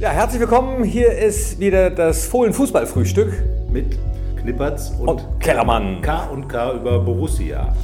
Ja, 0.00 0.10
herzlich 0.10 0.40
willkommen. 0.40 0.84
Hier 0.84 1.10
ist 1.10 1.58
wieder 1.58 1.90
das 1.90 2.28
Fohlen-Fußballfrühstück 2.28 3.32
mit 3.68 3.98
Knippertz 4.36 4.90
und, 4.90 5.08
und 5.08 5.40
Kellermann. 5.40 6.00
K 6.02 6.22
und 6.26 6.46
K 6.46 6.74
über 6.74 7.00
Borussia. 7.00 7.74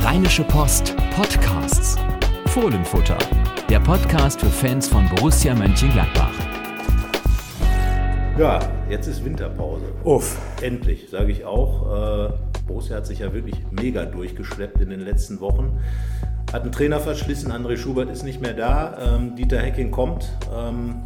Rheinische 0.00 0.42
Post 0.42 0.96
Podcasts. 1.14 1.96
Fohlenfutter. 2.46 3.16
Der 3.70 3.78
Podcast 3.78 4.40
für 4.40 4.48
Fans 4.48 4.88
von 4.88 5.08
Borussia 5.10 5.54
Mönchengladbach. 5.54 6.34
Ja, 8.36 8.58
jetzt 8.90 9.06
ist 9.06 9.24
Winterpause. 9.24 9.84
Uff. 10.02 10.36
Endlich, 10.62 11.10
sage 11.10 11.30
ich 11.30 11.44
auch. 11.44 12.30
Äh, 12.30 12.32
Borussia 12.66 12.96
hat 12.96 13.06
sich 13.06 13.20
ja 13.20 13.32
wirklich 13.32 13.62
mega 13.70 14.04
durchgeschleppt 14.04 14.80
in 14.80 14.90
den 14.90 15.00
letzten 15.00 15.38
Wochen. 15.38 15.78
Hat 16.52 16.62
einen 16.62 16.72
Trainer 16.72 16.98
verschlissen, 16.98 17.52
André 17.52 17.76
Schubert 17.76 18.10
ist 18.10 18.24
nicht 18.24 18.40
mehr 18.40 18.52
da, 18.52 19.14
ähm, 19.14 19.36
Dieter 19.36 19.60
Hecking 19.60 19.92
kommt. 19.92 20.28
Ähm, 20.52 21.02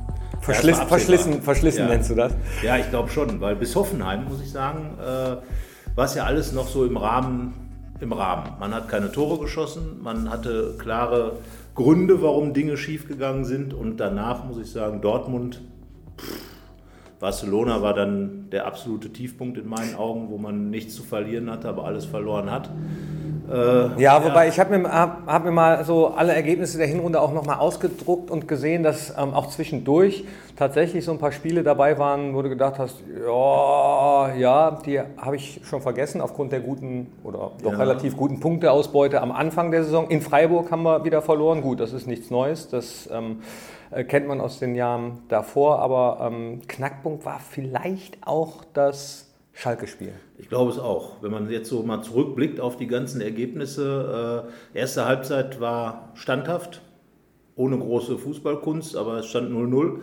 Verschliss, 0.47 0.79
verschlissen, 0.79 1.43
verschlissen 1.43 1.81
ja. 1.81 1.89
nennst 1.89 2.09
du 2.09 2.15
das? 2.15 2.33
Ja, 2.63 2.77
ich 2.77 2.89
glaube 2.89 3.09
schon, 3.09 3.41
weil 3.41 3.57
bis 3.57 3.75
Hoffenheim, 3.75 4.27
muss 4.29 4.41
ich 4.41 4.53
sagen, 4.53 4.97
äh, 5.01 5.37
war 5.97 6.05
es 6.05 6.15
ja 6.15 6.23
alles 6.23 6.53
noch 6.53 6.69
so 6.69 6.85
im 6.85 6.97
Rahmen, 6.97 7.55
im 8.01 8.13
Rahmen. 8.13 8.53
Man 8.61 8.73
hat 8.73 8.89
keine 8.89 9.11
Tore 9.11 9.41
geschossen, 9.41 10.01
man 10.03 10.31
hatte 10.31 10.77
klare 10.79 11.39
Gründe, 11.75 12.23
warum 12.23 12.55
Dinge 12.55 12.77
schiefgegangen 12.77 13.45
sind 13.45 13.75
und 13.75 13.97
danach 13.97 14.45
muss 14.45 14.59
ich 14.59 14.71
sagen, 14.71 15.01
Dortmund, 15.01 15.63
pff, 16.17 16.41
Barcelona 17.19 17.83
war 17.83 17.95
dann 17.95 18.49
der 18.51 18.67
absolute 18.67 19.13
Tiefpunkt 19.13 19.59
in 19.59 19.69
meinen 19.69 19.97
Augen, 19.97 20.29
wo 20.31 20.39
man 20.39 20.71
nichts 20.71 20.95
zu 20.95 21.03
verlieren 21.03 21.51
hatte, 21.51 21.69
aber 21.69 21.85
alles 21.85 22.05
verloren 22.05 22.53
hat. 22.53 22.71
Äh, 23.51 24.01
ja, 24.01 24.25
wobei 24.25 24.45
ja. 24.45 24.51
ich 24.51 24.59
habe 24.59 24.77
mir, 24.77 24.91
hab, 24.91 25.27
hab 25.27 25.45
mir, 25.45 25.51
mal 25.51 25.85
so 25.85 26.09
alle 26.09 26.35
Ergebnisse 26.35 26.79
der 26.79 26.87
Hinrunde 26.87 27.21
auch 27.21 27.33
nochmal 27.33 27.59
ausgedruckt 27.59 28.31
und 28.31 28.49
gesehen, 28.49 28.83
dass 28.83 29.11
ähm, 29.11 29.35
auch 29.35 29.49
zwischendurch 29.49 30.25
tatsächlich 30.57 31.05
so 31.05 31.13
ein 31.13 31.19
paar 31.19 31.33
Spiele 31.33 31.63
dabei 31.63 31.99
waren, 31.99 32.35
wo 32.35 32.43
du 32.43 32.49
gedacht 32.49 32.79
hast, 32.79 32.97
ja, 33.25 34.35
ja, 34.35 34.71
die 34.85 35.01
habe 35.01 35.37
ich 35.37 35.61
schon 35.65 35.81
vergessen 35.81 36.21
aufgrund 36.21 36.53
der 36.53 36.61
guten 36.61 37.09
oder 37.23 37.53
doch 37.63 37.73
ja. 37.73 37.79
relativ 37.79 38.17
guten 38.17 38.41
Punkteausbeute 38.41 39.21
am 39.21 39.33
Anfang 39.33 39.71
der 39.71 39.85
Saison. 39.85 40.09
In 40.09 40.23
Freiburg 40.23 40.71
haben 40.71 40.83
wir 40.83 41.05
wieder 41.05 41.23
verloren. 41.23 41.63
Gut, 41.63 41.81
das 41.81 41.93
ist 41.93 42.07
nichts 42.07 42.31
Neues. 42.31 42.69
Das 42.69 43.09
ähm, 43.13 43.43
äh, 43.91 44.05
kennt 44.05 44.27
man 44.27 44.41
aus 44.41 44.59
den 44.59 44.75
Jahren 44.75 45.23
davor, 45.29 45.79
aber 45.81 46.31
ähm, 46.33 46.63
Knackpunkt 46.67 47.25
war 47.25 47.39
vielleicht 47.39 48.19
auch 48.27 48.65
das 48.73 49.26
Schalke-Spiel. 49.57 50.13
Ich 50.37 50.51
glaube 50.51 50.71
es 50.71 50.79
auch. 50.79 51.23
Wenn 51.23 51.31
man 51.31 51.51
jetzt 51.51 51.71
so 51.71 51.83
mal 51.83 52.03
zurückblickt 52.03 52.61
auf 52.61 52.77
die 52.77 52.87
ganzen 52.87 53.23
Ergebnisse, 53.23 54.47
äh, 54.75 54.79
erste 54.79 55.07
Halbzeit 55.07 55.61
war 55.61 56.13
standhaft, 56.15 56.83
ohne 57.55 57.79
große 57.79 58.19
Fußballkunst, 58.19 58.97
aber 58.97 59.21
es 59.21 59.27
stand 59.27 59.51
0-0. 59.51 60.01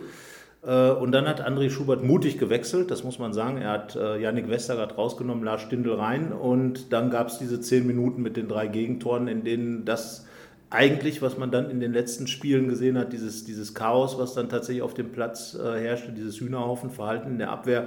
Äh, 0.66 0.90
und 1.00 1.12
dann 1.12 1.28
hat 1.28 1.46
André 1.46 1.70
Schubert 1.70 2.02
mutig 2.02 2.36
gewechselt, 2.36 2.90
das 2.90 3.04
muss 3.04 3.20
man 3.20 3.32
sagen. 3.32 3.58
Er 3.58 3.70
hat 3.70 3.94
äh, 3.94 4.20
Yannick 4.20 4.50
Westergaard 4.50 4.98
rausgenommen, 4.98 5.44
Lars 5.44 5.62
Stindl 5.62 5.92
rein 5.92 6.32
und 6.32 6.92
dann 6.92 7.10
gab 7.10 7.28
es 7.28 7.38
diese 7.38 7.60
zehn 7.60 7.86
Minuten 7.86 8.22
mit 8.22 8.36
den 8.36 8.48
drei 8.48 8.66
Gegentoren, 8.66 9.28
in 9.28 9.44
denen 9.44 9.84
das 9.84 10.26
eigentlich, 10.68 11.22
was 11.22 11.38
man 11.38 11.52
dann 11.52 11.70
in 11.70 11.78
den 11.78 11.92
letzten 11.92 12.26
Spielen 12.26 12.66
gesehen 12.68 12.98
hat, 12.98 13.12
dieses, 13.12 13.44
dieses 13.44 13.74
Chaos, 13.74 14.18
was 14.18 14.34
dann 14.34 14.48
tatsächlich 14.48 14.82
auf 14.82 14.94
dem 14.94 15.12
Platz 15.12 15.54
äh, 15.54 15.78
herrschte, 15.78 16.10
dieses 16.10 16.40
Hühnerhaufenverhalten 16.40 17.30
in 17.30 17.38
der 17.38 17.50
Abwehr, 17.50 17.86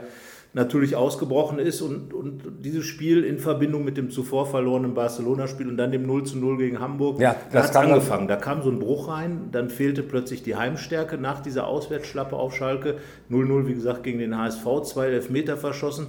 natürlich 0.57 0.95
ausgebrochen 0.95 1.59
ist 1.59 1.81
und, 1.81 2.13
und 2.15 2.41
dieses 2.65 2.83
Spiel 2.83 3.23
in 3.23 3.37
Verbindung 3.37 3.85
mit 3.85 3.95
dem 3.95 4.09
zuvor 4.09 4.47
verlorenen 4.47 4.95
Barcelona-Spiel 4.95 5.69
und 5.69 5.77
dann 5.77 5.91
dem 5.91 6.05
0 6.07 6.23
zu 6.23 6.37
0 6.39 6.57
gegen 6.57 6.79
Hamburg, 6.79 7.21
ja, 7.21 7.35
hat 7.53 7.75
angefangen. 7.75 8.27
Da 8.27 8.37
kam 8.37 8.63
so 8.63 8.71
ein 8.71 8.79
Bruch 8.79 9.07
rein, 9.07 9.49
dann 9.51 9.69
fehlte 9.69 10.01
plötzlich 10.01 10.41
die 10.41 10.55
Heimstärke 10.55 11.19
nach 11.19 11.41
dieser 11.41 11.67
Auswärtsschlappe 11.67 12.35
auf 12.35 12.55
Schalke. 12.55 12.95
0-0, 13.29 13.67
wie 13.67 13.75
gesagt, 13.75 14.03
gegen 14.03 14.17
den 14.17 14.35
HSV, 14.35 14.65
zwei 14.83 15.07
Elfmeter 15.07 15.57
verschossen. 15.57 16.07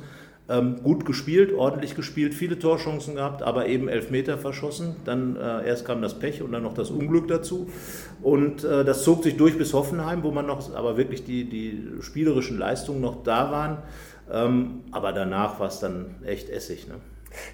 Ähm, 0.51 0.77
gut 0.83 1.05
gespielt, 1.05 1.53
ordentlich 1.53 1.95
gespielt, 1.95 2.33
viele 2.33 2.59
Torchancen 2.59 3.17
gehabt, 3.17 3.43
aber 3.43 3.67
eben 3.67 3.87
Elfmeter 3.87 4.39
verschossen. 4.39 4.97
Dann 5.05 5.37
äh, 5.37 5.69
erst 5.69 5.85
kam 5.85 6.01
das 6.01 6.19
Pech 6.19 6.41
und 6.41 6.53
dann 6.53 6.63
noch 6.63 6.73
das 6.73 6.89
Unglück 6.89 7.29
dazu. 7.29 7.69
Und 8.23 8.65
äh, 8.65 8.83
das 8.83 9.05
zog 9.05 9.25
sich 9.25 9.37
durch 9.37 9.59
bis 9.59 9.75
Hoffenheim, 9.75 10.23
wo 10.23 10.31
man 10.31 10.47
noch, 10.47 10.75
aber 10.75 10.97
wirklich 10.97 11.23
die, 11.23 11.45
die 11.51 11.83
spielerischen 12.01 12.57
Leistungen 12.57 13.03
noch 13.03 13.23
da 13.23 13.53
waren. 13.53 13.83
Ähm, 14.33 14.85
aber 14.93 15.13
danach 15.13 15.61
war 15.61 15.69
es 15.69 15.81
dann 15.81 16.17
echt 16.25 16.49
Essig. 16.51 16.89
Ne? 16.89 16.95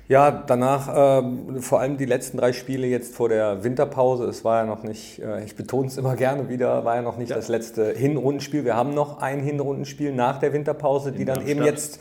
Ja, 0.08 0.30
danach 0.30 1.22
äh, 1.22 1.60
vor 1.60 1.80
allem 1.80 1.96
die 1.96 2.04
letzten 2.04 2.38
drei 2.38 2.52
Spiele 2.52 2.86
jetzt 2.86 3.14
vor 3.14 3.28
der 3.28 3.64
Winterpause. 3.64 4.24
Es 4.24 4.44
war 4.44 4.60
ja 4.60 4.66
noch 4.66 4.82
nicht, 4.82 5.20
äh, 5.20 5.44
ich 5.44 5.56
betone 5.56 5.88
es 5.88 5.96
immer 5.96 6.16
gerne 6.16 6.48
wieder, 6.48 6.84
war 6.84 6.96
ja 6.96 7.02
noch 7.02 7.16
nicht 7.16 7.30
ja. 7.30 7.36
das 7.36 7.48
letzte 7.48 7.92
Hinrundenspiel. 7.92 8.64
Wir 8.64 8.76
haben 8.76 8.94
noch 8.94 9.20
ein 9.20 9.40
Hinrundenspiel 9.40 10.12
nach 10.12 10.38
der 10.38 10.52
Winterpause, 10.52 11.12
die 11.12 11.24
dann 11.24 11.46
eben 11.46 11.64
jetzt 11.64 12.00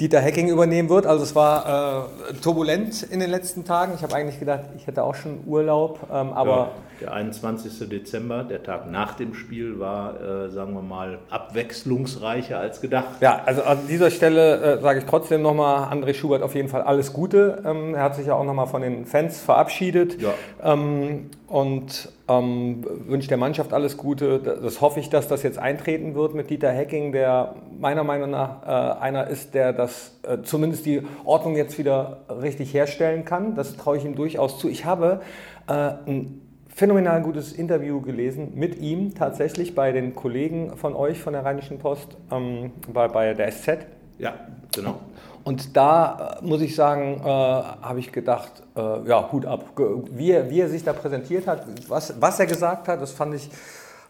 Dieter 0.00 0.20
Hecking 0.20 0.48
übernehmen 0.48 0.88
wird. 0.88 1.06
Also 1.06 1.24
es 1.24 1.34
war 1.34 2.08
äh, 2.30 2.34
turbulent 2.34 3.02
in 3.02 3.20
den 3.20 3.30
letzten 3.30 3.64
Tagen. 3.64 3.92
Ich 3.96 4.02
habe 4.02 4.14
eigentlich 4.14 4.38
gedacht, 4.38 4.64
ich 4.76 4.86
hätte 4.86 5.02
auch 5.02 5.14
schon 5.14 5.40
Urlaub, 5.46 6.00
ähm, 6.10 6.32
aber 6.32 6.56
ja. 6.56 6.70
Der 7.00 7.12
21. 7.12 7.88
Dezember, 7.88 8.42
der 8.42 8.62
Tag 8.62 8.90
nach 8.90 9.14
dem 9.14 9.34
Spiel, 9.34 9.78
war, 9.78 10.20
äh, 10.20 10.50
sagen 10.50 10.74
wir 10.74 10.82
mal, 10.82 11.18
abwechslungsreicher 11.30 12.58
als 12.58 12.80
gedacht. 12.80 13.20
Ja, 13.20 13.42
also 13.44 13.62
an 13.62 13.86
dieser 13.88 14.10
Stelle 14.10 14.78
äh, 14.78 14.80
sage 14.80 15.00
ich 15.00 15.04
trotzdem 15.04 15.42
nochmal, 15.42 15.92
André 15.92 16.14
Schubert 16.14 16.42
auf 16.42 16.54
jeden 16.54 16.68
Fall 16.68 16.82
alles 16.82 17.12
Gute. 17.12 17.62
Ähm, 17.64 17.94
er 17.94 18.02
hat 18.02 18.16
sich 18.16 18.26
ja 18.26 18.34
auch 18.34 18.44
nochmal 18.44 18.66
von 18.66 18.82
den 18.82 19.06
Fans 19.06 19.40
verabschiedet. 19.40 20.20
Ja. 20.20 20.34
Ähm, 20.62 21.30
und 21.46 22.12
ähm, 22.28 22.84
wünsche 23.06 23.28
der 23.28 23.38
Mannschaft 23.38 23.72
alles 23.72 23.96
Gute. 23.96 24.38
Das 24.40 24.80
hoffe 24.80 25.00
ich, 25.00 25.08
dass 25.08 25.28
das 25.28 25.42
jetzt 25.42 25.58
eintreten 25.58 26.14
wird 26.14 26.34
mit 26.34 26.50
Dieter 26.50 26.70
Hecking, 26.70 27.12
der 27.12 27.54
meiner 27.78 28.04
Meinung 28.04 28.30
nach 28.30 28.62
äh, 28.64 29.00
einer 29.00 29.28
ist, 29.28 29.54
der 29.54 29.72
das 29.72 30.18
äh, 30.24 30.38
zumindest 30.42 30.84
die 30.84 31.02
Ordnung 31.24 31.56
jetzt 31.56 31.78
wieder 31.78 32.18
richtig 32.28 32.74
herstellen 32.74 33.24
kann. 33.24 33.54
Das 33.54 33.76
traue 33.76 33.96
ich 33.96 34.04
ihm 34.04 34.14
durchaus 34.14 34.58
zu. 34.58 34.68
Ich 34.68 34.84
habe 34.84 35.20
äh, 35.68 35.72
ein 35.72 36.47
phänomenal 36.78 37.20
gutes 37.22 37.52
Interview 37.52 38.00
gelesen 38.00 38.52
mit 38.54 38.78
ihm 38.78 39.12
tatsächlich 39.12 39.74
bei 39.74 39.90
den 39.90 40.14
Kollegen 40.14 40.76
von 40.76 40.94
euch 40.94 41.18
von 41.18 41.32
der 41.32 41.44
Rheinischen 41.44 41.80
Post, 41.80 42.16
ähm, 42.30 42.70
bei, 42.92 43.08
bei 43.08 43.34
der 43.34 43.50
SZ. 43.50 43.78
Ja, 44.18 44.34
genau. 44.72 45.00
Und 45.42 45.76
da 45.76 46.38
äh, 46.40 46.44
muss 46.44 46.60
ich 46.60 46.76
sagen, 46.76 47.20
äh, 47.20 47.24
habe 47.24 47.98
ich 47.98 48.12
gedacht, 48.12 48.62
äh, 48.76 49.08
ja, 49.08 49.32
Hut 49.32 49.44
ab. 49.44 49.72
Wie 50.12 50.30
er, 50.30 50.50
wie 50.50 50.60
er 50.60 50.68
sich 50.68 50.84
da 50.84 50.92
präsentiert 50.92 51.48
hat, 51.48 51.66
was, 51.88 52.14
was 52.20 52.38
er 52.38 52.46
gesagt 52.46 52.86
hat, 52.86 53.02
das 53.02 53.10
fand 53.10 53.34
ich, 53.34 53.50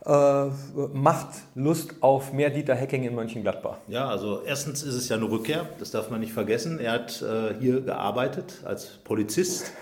äh, 0.04 0.44
macht 0.92 1.28
Lust 1.54 1.94
auf 2.02 2.34
mehr 2.34 2.50
Dieter 2.50 2.74
Hecking 2.74 3.02
in 3.04 3.14
Mönchengladbach. 3.14 3.78
Ja, 3.88 4.08
also 4.08 4.42
erstens 4.44 4.82
ist 4.82 4.94
es 4.94 5.08
ja 5.08 5.16
eine 5.16 5.30
Rückkehr, 5.30 5.64
das 5.78 5.90
darf 5.90 6.10
man 6.10 6.20
nicht 6.20 6.34
vergessen. 6.34 6.80
Er 6.80 6.92
hat 6.92 7.22
äh, 7.22 7.54
hier 7.58 7.80
gearbeitet 7.80 8.60
als 8.66 8.98
Polizist 9.04 9.72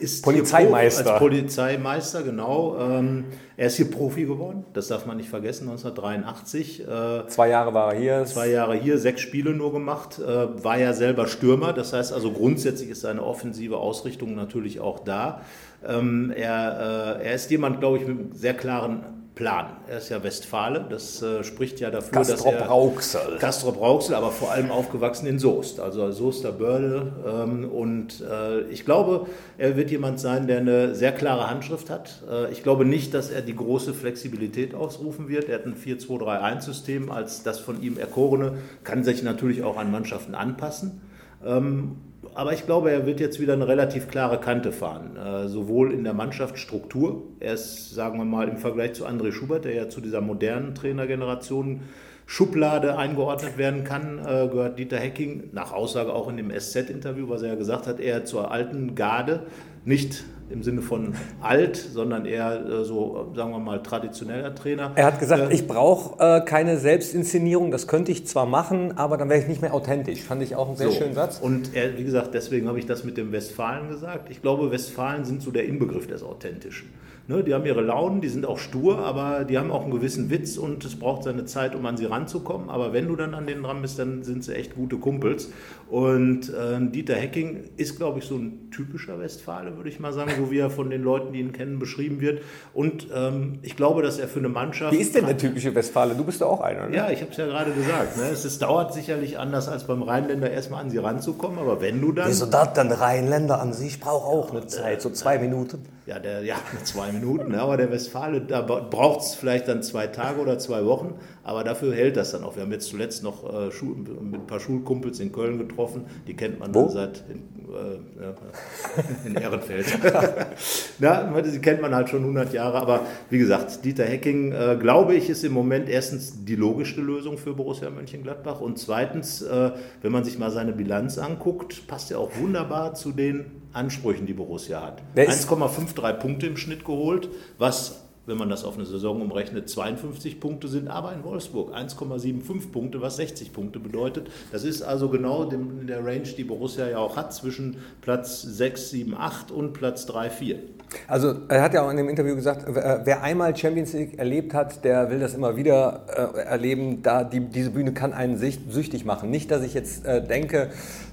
ist 0.00 0.22
Polizeimeister. 0.22 1.12
als 1.12 1.18
Polizeimeister, 1.18 2.22
genau. 2.22 2.76
Ähm, 2.78 3.26
er 3.56 3.66
ist 3.66 3.76
hier 3.76 3.90
Profi 3.90 4.24
geworden, 4.24 4.64
das 4.72 4.88
darf 4.88 5.06
man 5.06 5.18
nicht 5.18 5.28
vergessen, 5.28 5.68
1983. 5.68 6.80
Äh, 6.80 7.26
zwei 7.28 7.50
Jahre 7.50 7.74
war 7.74 7.92
er 7.92 8.00
hier. 8.00 8.24
Zwei 8.24 8.48
Jahre 8.48 8.74
hier, 8.74 8.98
sechs 8.98 9.20
Spiele 9.20 9.52
nur 9.52 9.72
gemacht, 9.72 10.18
äh, 10.18 10.64
war 10.64 10.78
ja 10.78 10.92
selber 10.92 11.26
Stürmer, 11.26 11.72
das 11.72 11.92
heißt 11.92 12.12
also 12.12 12.32
grundsätzlich 12.32 12.90
ist 12.90 13.02
seine 13.02 13.22
offensive 13.22 13.76
Ausrichtung 13.76 14.34
natürlich 14.34 14.80
auch 14.80 15.00
da. 15.00 15.42
Ähm, 15.86 16.32
er, 16.34 17.18
äh, 17.20 17.24
er 17.26 17.34
ist 17.34 17.50
jemand, 17.50 17.80
glaube 17.80 17.98
ich, 17.98 18.06
mit 18.06 18.18
einem 18.18 18.32
sehr 18.32 18.54
klaren 18.54 19.19
Plan. 19.40 19.68
Er 19.88 19.96
ist 19.96 20.10
ja 20.10 20.22
Westfale, 20.22 20.84
das 20.90 21.22
äh, 21.22 21.42
spricht 21.44 21.80
ja 21.80 21.90
dafür, 21.90 22.12
Kastrop 22.12 22.52
dass 22.52 22.60
er... 22.60 22.66
Rauxel. 22.66 23.38
Kastrop 23.38 23.80
Rauxel, 23.80 24.14
aber 24.14 24.32
vor 24.32 24.52
allem 24.52 24.70
aufgewachsen 24.70 25.26
in 25.26 25.38
Soest, 25.38 25.80
also 25.80 26.12
Soester 26.12 26.52
Börde. 26.52 27.10
Ähm, 27.26 27.64
und 27.64 28.20
äh, 28.20 28.60
ich 28.68 28.84
glaube, 28.84 29.28
er 29.56 29.78
wird 29.78 29.90
jemand 29.90 30.20
sein, 30.20 30.46
der 30.46 30.58
eine 30.58 30.94
sehr 30.94 31.12
klare 31.12 31.48
Handschrift 31.48 31.88
hat. 31.88 32.22
Äh, 32.30 32.52
ich 32.52 32.62
glaube 32.62 32.84
nicht, 32.84 33.14
dass 33.14 33.30
er 33.30 33.40
die 33.40 33.56
große 33.56 33.94
Flexibilität 33.94 34.74
ausrufen 34.74 35.30
wird. 35.30 35.48
Er 35.48 35.54
hat 35.54 35.64
ein 35.64 35.74
4-2-3-1-System 35.74 37.10
als 37.10 37.42
das 37.42 37.60
von 37.60 37.80
ihm 37.80 37.96
erkorene, 37.96 38.58
kann 38.84 39.04
sich 39.04 39.22
natürlich 39.22 39.62
auch 39.62 39.78
an 39.78 39.90
Mannschaften 39.90 40.34
anpassen. 40.34 41.00
Ähm, 41.42 41.96
aber 42.34 42.52
ich 42.52 42.66
glaube, 42.66 42.90
er 42.90 43.06
wird 43.06 43.20
jetzt 43.20 43.40
wieder 43.40 43.54
eine 43.54 43.66
relativ 43.66 44.08
klare 44.08 44.38
Kante 44.38 44.72
fahren, 44.72 45.16
äh, 45.16 45.48
sowohl 45.48 45.92
in 45.92 46.04
der 46.04 46.12
Mannschaftsstruktur. 46.12 47.22
Er 47.40 47.54
ist, 47.54 47.94
sagen 47.94 48.18
wir 48.18 48.24
mal, 48.24 48.48
im 48.48 48.58
Vergleich 48.58 48.92
zu 48.92 49.06
André 49.06 49.32
Schubert, 49.32 49.64
der 49.64 49.74
ja 49.74 49.88
zu 49.88 50.00
dieser 50.00 50.20
modernen 50.20 50.74
Trainergeneration 50.74 51.80
Schublade 52.26 52.96
eingeordnet 52.96 53.58
werden 53.58 53.82
kann, 53.82 54.18
äh, 54.18 54.46
gehört 54.48 54.78
Dieter 54.78 54.98
Hecking 54.98 55.50
nach 55.52 55.72
Aussage 55.72 56.12
auch 56.12 56.28
in 56.28 56.36
dem 56.36 56.50
SZ-Interview, 56.50 57.28
was 57.28 57.42
er 57.42 57.48
ja 57.48 57.54
gesagt 57.56 57.86
hat, 57.88 57.98
eher 57.98 58.24
zur 58.24 58.52
alten 58.52 58.94
Garde, 58.94 59.46
nicht 59.84 60.22
im 60.50 60.62
Sinne 60.62 60.82
von 60.82 61.14
alt, 61.40 61.76
sondern 61.76 62.26
eher 62.26 62.64
äh, 62.64 62.84
so, 62.84 63.32
sagen 63.34 63.52
wir 63.52 63.58
mal, 63.58 63.82
traditioneller 63.82 64.54
Trainer. 64.54 64.92
Er 64.94 65.06
hat 65.06 65.18
gesagt, 65.18 65.50
äh, 65.50 65.54
ich 65.54 65.66
brauche 65.66 66.18
äh, 66.22 66.40
keine 66.44 66.78
Selbstinszenierung, 66.78 67.70
das 67.70 67.86
könnte 67.86 68.12
ich 68.12 68.26
zwar 68.26 68.46
machen, 68.46 68.96
aber 68.98 69.16
dann 69.16 69.28
wäre 69.28 69.40
ich 69.40 69.48
nicht 69.48 69.62
mehr 69.62 69.74
authentisch. 69.74 70.22
Fand 70.22 70.42
ich 70.42 70.56
auch 70.56 70.68
einen 70.68 70.76
sehr 70.76 70.90
so. 70.90 70.98
schönen 70.98 71.14
Satz. 71.14 71.38
Und 71.40 71.74
er, 71.74 71.96
wie 71.96 72.04
gesagt, 72.04 72.34
deswegen 72.34 72.68
habe 72.68 72.78
ich 72.78 72.86
das 72.86 73.04
mit 73.04 73.16
dem 73.16 73.32
Westfalen 73.32 73.88
gesagt. 73.88 74.30
Ich 74.30 74.42
glaube, 74.42 74.70
Westfalen 74.70 75.24
sind 75.24 75.42
so 75.42 75.50
der 75.50 75.64
Inbegriff 75.66 76.06
des 76.06 76.22
Authentischen. 76.22 76.88
Ne, 77.28 77.44
die 77.44 77.54
haben 77.54 77.64
ihre 77.64 77.80
Launen, 77.80 78.20
die 78.20 78.28
sind 78.28 78.44
auch 78.44 78.58
stur, 78.58 78.98
aber 78.98 79.44
die 79.44 79.56
haben 79.56 79.70
auch 79.70 79.82
einen 79.82 79.92
gewissen 79.92 80.30
Witz 80.30 80.56
und 80.56 80.84
es 80.84 80.98
braucht 80.98 81.22
seine 81.22 81.44
Zeit, 81.44 81.76
um 81.76 81.86
an 81.86 81.96
sie 81.96 82.06
ranzukommen. 82.06 82.68
Aber 82.70 82.92
wenn 82.92 83.06
du 83.06 83.14
dann 83.14 83.34
an 83.34 83.46
denen 83.46 83.62
dran 83.62 83.82
bist, 83.82 83.98
dann 83.98 84.24
sind 84.24 84.42
sie 84.42 84.54
echt 84.54 84.74
gute 84.74 84.96
Kumpels. 84.96 85.50
Und 85.88 86.48
äh, 86.48 86.78
Dieter 86.80 87.14
Hecking 87.14 87.64
ist, 87.76 87.96
glaube 87.96 88.20
ich, 88.20 88.24
so 88.24 88.36
ein 88.36 88.70
typischer 88.70 89.18
Westfale, 89.18 89.76
würde 89.76 89.88
ich 89.88 90.00
mal 90.00 90.12
sagen, 90.12 90.32
so 90.36 90.50
wie 90.50 90.58
er 90.58 90.70
von 90.70 90.90
den 90.90 91.02
Leuten, 91.02 91.32
die 91.32 91.40
ihn 91.40 91.52
kennen, 91.52 91.78
beschrieben 91.78 92.20
wird. 92.20 92.42
Und 92.74 93.08
ähm, 93.14 93.58
ich 93.62 93.76
glaube, 93.76 94.02
dass 94.02 94.18
er 94.18 94.28
für 94.28 94.38
eine 94.38 94.48
Mannschaft. 94.48 94.92
Wie 94.92 95.00
ist 95.00 95.14
denn 95.14 95.26
der 95.26 95.36
typische 95.36 95.74
Westfale? 95.74 96.14
Du 96.14 96.24
bist 96.24 96.40
ja 96.40 96.46
auch 96.46 96.60
einer, 96.60 96.88
ne? 96.88 96.96
Ja, 96.96 97.10
ich 97.10 97.20
habe 97.20 97.30
es 97.30 97.36
ja 97.36 97.46
gerade 97.46 97.72
gesagt. 97.72 98.16
Ne? 98.16 98.24
Es, 98.24 98.44
es, 98.44 98.58
dauert 98.58 98.94
sicherlich 98.94 99.38
anders 99.38 99.68
als 99.68 99.84
beim 99.84 100.02
Rheinländer 100.02 100.50
erstmal 100.50 100.82
an 100.82 100.90
sie 100.90 100.98
ranzukommen, 100.98 101.58
aber 101.58 101.80
wenn 101.80 102.00
du 102.00 102.12
dann. 102.12 102.28
Wieso 102.28 102.46
das 102.46 102.72
dann 102.72 102.92
Rheinländer 102.92 103.60
an 103.60 103.72
sich 103.72 104.00
braucht 104.00 104.26
auch 104.26 104.50
eine 104.50 104.66
Zeit, 104.66 105.02
so 105.02 105.10
zwei 105.10 105.38
Minuten? 105.38 105.84
Ja, 106.06 106.18
der, 106.18 106.42
ja 106.42 106.56
zwei 106.84 107.12
Minuten, 107.12 107.54
aber 107.54 107.76
der 107.76 107.90
Westfale, 107.90 108.40
da 108.40 108.62
braucht 108.62 109.20
es 109.20 109.34
vielleicht 109.34 109.68
dann 109.68 109.82
zwei 109.82 110.06
Tage 110.06 110.40
oder 110.40 110.58
zwei 110.58 110.84
Wochen, 110.84 111.14
aber 111.44 111.64
dafür 111.64 111.94
hält 111.94 112.16
das 112.16 112.32
dann 112.32 112.44
auch. 112.44 112.56
Wir 112.56 112.62
haben 112.62 112.72
jetzt 112.72 112.88
zuletzt 112.88 113.22
noch 113.22 113.44
äh, 113.44 113.70
mit 113.84 114.40
ein 114.40 114.46
paar 114.46 114.60
Schulkumpels 114.60 115.20
in 115.20 115.32
Köln 115.32 115.58
getroffen, 115.58 116.06
die 116.26 116.34
kennt 116.34 116.58
man 116.58 116.74
Wo? 116.74 116.82
dann 116.82 116.90
seit 116.90 117.24
in, 117.28 117.59
äh, 117.72 119.26
in 119.26 119.34
Ehrenfeld. 119.34 119.86
ja, 121.00 121.40
die 121.40 121.58
kennt 121.58 121.80
man 121.80 121.94
halt 121.94 122.08
schon 122.08 122.20
100 122.20 122.52
Jahre, 122.52 122.78
aber 122.78 123.00
wie 123.30 123.38
gesagt, 123.38 123.84
Dieter 123.84 124.04
Hecking, 124.04 124.52
äh, 124.52 124.76
glaube 124.80 125.14
ich, 125.14 125.30
ist 125.30 125.44
im 125.44 125.52
Moment 125.52 125.88
erstens 125.88 126.44
die 126.44 126.56
logischste 126.56 127.00
Lösung 127.00 127.38
für 127.38 127.54
Borussia 127.54 127.90
Mönchengladbach 127.90 128.60
und 128.60 128.78
zweitens, 128.78 129.42
äh, 129.42 129.70
wenn 130.02 130.12
man 130.12 130.24
sich 130.24 130.38
mal 130.38 130.50
seine 130.50 130.72
Bilanz 130.72 131.18
anguckt, 131.18 131.86
passt 131.86 132.10
er 132.10 132.18
auch 132.18 132.30
wunderbar 132.38 132.94
zu 132.94 133.12
den 133.12 133.46
Ansprüchen, 133.72 134.26
die 134.26 134.34
Borussia 134.34 134.82
hat. 134.82 135.02
1,53 135.16 136.12
Punkte 136.14 136.46
im 136.46 136.56
Schnitt 136.56 136.84
geholt, 136.84 137.28
was 137.58 137.99
wenn 138.26 138.36
man 138.36 138.48
das 138.48 138.64
auf 138.64 138.76
eine 138.76 138.86
Saison 138.86 139.20
umrechnet, 139.20 139.68
52 139.68 140.40
Punkte 140.40 140.68
sind, 140.68 140.88
aber 140.88 141.12
in 141.12 141.24
Wolfsburg 141.24 141.74
1,75 141.74 142.70
Punkte, 142.70 143.00
was 143.00 143.16
60 143.16 143.52
Punkte 143.52 143.78
bedeutet. 143.78 144.28
Das 144.52 144.64
ist 144.64 144.82
also 144.82 145.08
genau 145.08 145.48
in 145.50 145.86
der 145.86 146.04
Range, 146.04 146.22
die 146.22 146.44
Borussia 146.44 146.88
ja 146.88 146.98
auch 146.98 147.16
hat, 147.16 147.32
zwischen 147.34 147.78
Platz 148.02 148.42
6, 148.42 148.90
7, 148.90 149.14
8 149.14 149.50
und 149.50 149.72
Platz 149.72 150.06
3, 150.06 150.30
4. 150.30 150.58
Also 151.06 151.34
er 151.48 151.62
hat 151.62 151.72
ja 151.72 151.82
auch 151.82 151.90
in 151.90 151.96
dem 151.96 152.08
Interview 152.08 152.34
gesagt, 152.34 152.64
wer 152.66 153.22
einmal 153.22 153.56
Champions 153.56 153.92
League 153.92 154.18
erlebt 154.18 154.54
hat, 154.54 154.84
der 154.84 155.10
will 155.10 155.20
das 155.20 155.34
immer 155.34 155.56
wieder 155.56 156.32
äh, 156.34 156.40
erleben. 156.40 157.02
Da 157.02 157.22
die, 157.22 157.40
diese 157.40 157.70
Bühne 157.70 157.92
kann 157.92 158.12
einen 158.12 158.38
süchtig 158.38 159.04
machen. 159.04 159.30
Nicht, 159.30 159.50
dass 159.50 159.62
ich 159.62 159.74
jetzt 159.74 160.04
äh, 160.04 160.24
denke, 160.24 160.70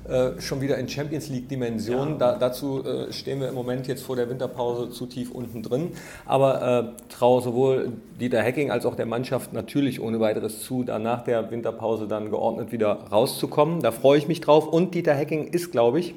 äh, 0.08 0.40
schon 0.42 0.62
wieder 0.62 0.78
in 0.78 0.88
Champions 0.88 1.30
League-Dimension. 1.30 2.12
Ja. 2.12 2.16
Da, 2.16 2.36
dazu 2.38 2.84
äh, 2.86 3.12
stehen 3.12 3.42
wir 3.42 3.50
im 3.50 3.56
Moment 3.56 3.88
jetzt 3.88 4.04
vor 4.04 4.16
der 4.16 4.30
Winterpause 4.30 4.90
zu 4.90 5.06
tief 5.06 5.32
unten 5.32 5.64
drin. 5.64 5.92
Aber 6.26 6.96
äh, 6.98 7.12
traue 7.12 7.42
sowohl 7.42 7.94
Dieter 8.20 8.42
Hecking 8.42 8.72
als 8.72 8.86
auch 8.86 8.96
der 8.96 9.06
Mannschaft 9.06 9.54
natürlich 9.54 10.02
ohne 10.02 10.20
weiteres 10.20 10.64
zu, 10.64 10.84
da 10.84 11.00
nach 11.00 11.24
der 11.24 11.52
Winterpause 11.52 12.08
dann 12.08 12.30
geordnet 12.30 12.72
wieder 12.72 12.92
rauszukommen. 13.12 13.82
Da 13.82 13.92
freue 13.92 14.18
ich 14.18 14.28
mich 14.28 14.42
drauf. 14.42 14.68
Und 14.68 14.96
Dieter 14.96 15.14
Hecking 15.14 15.48
ist, 15.48 15.72
glaube 15.72 16.00
ich, 16.00 16.16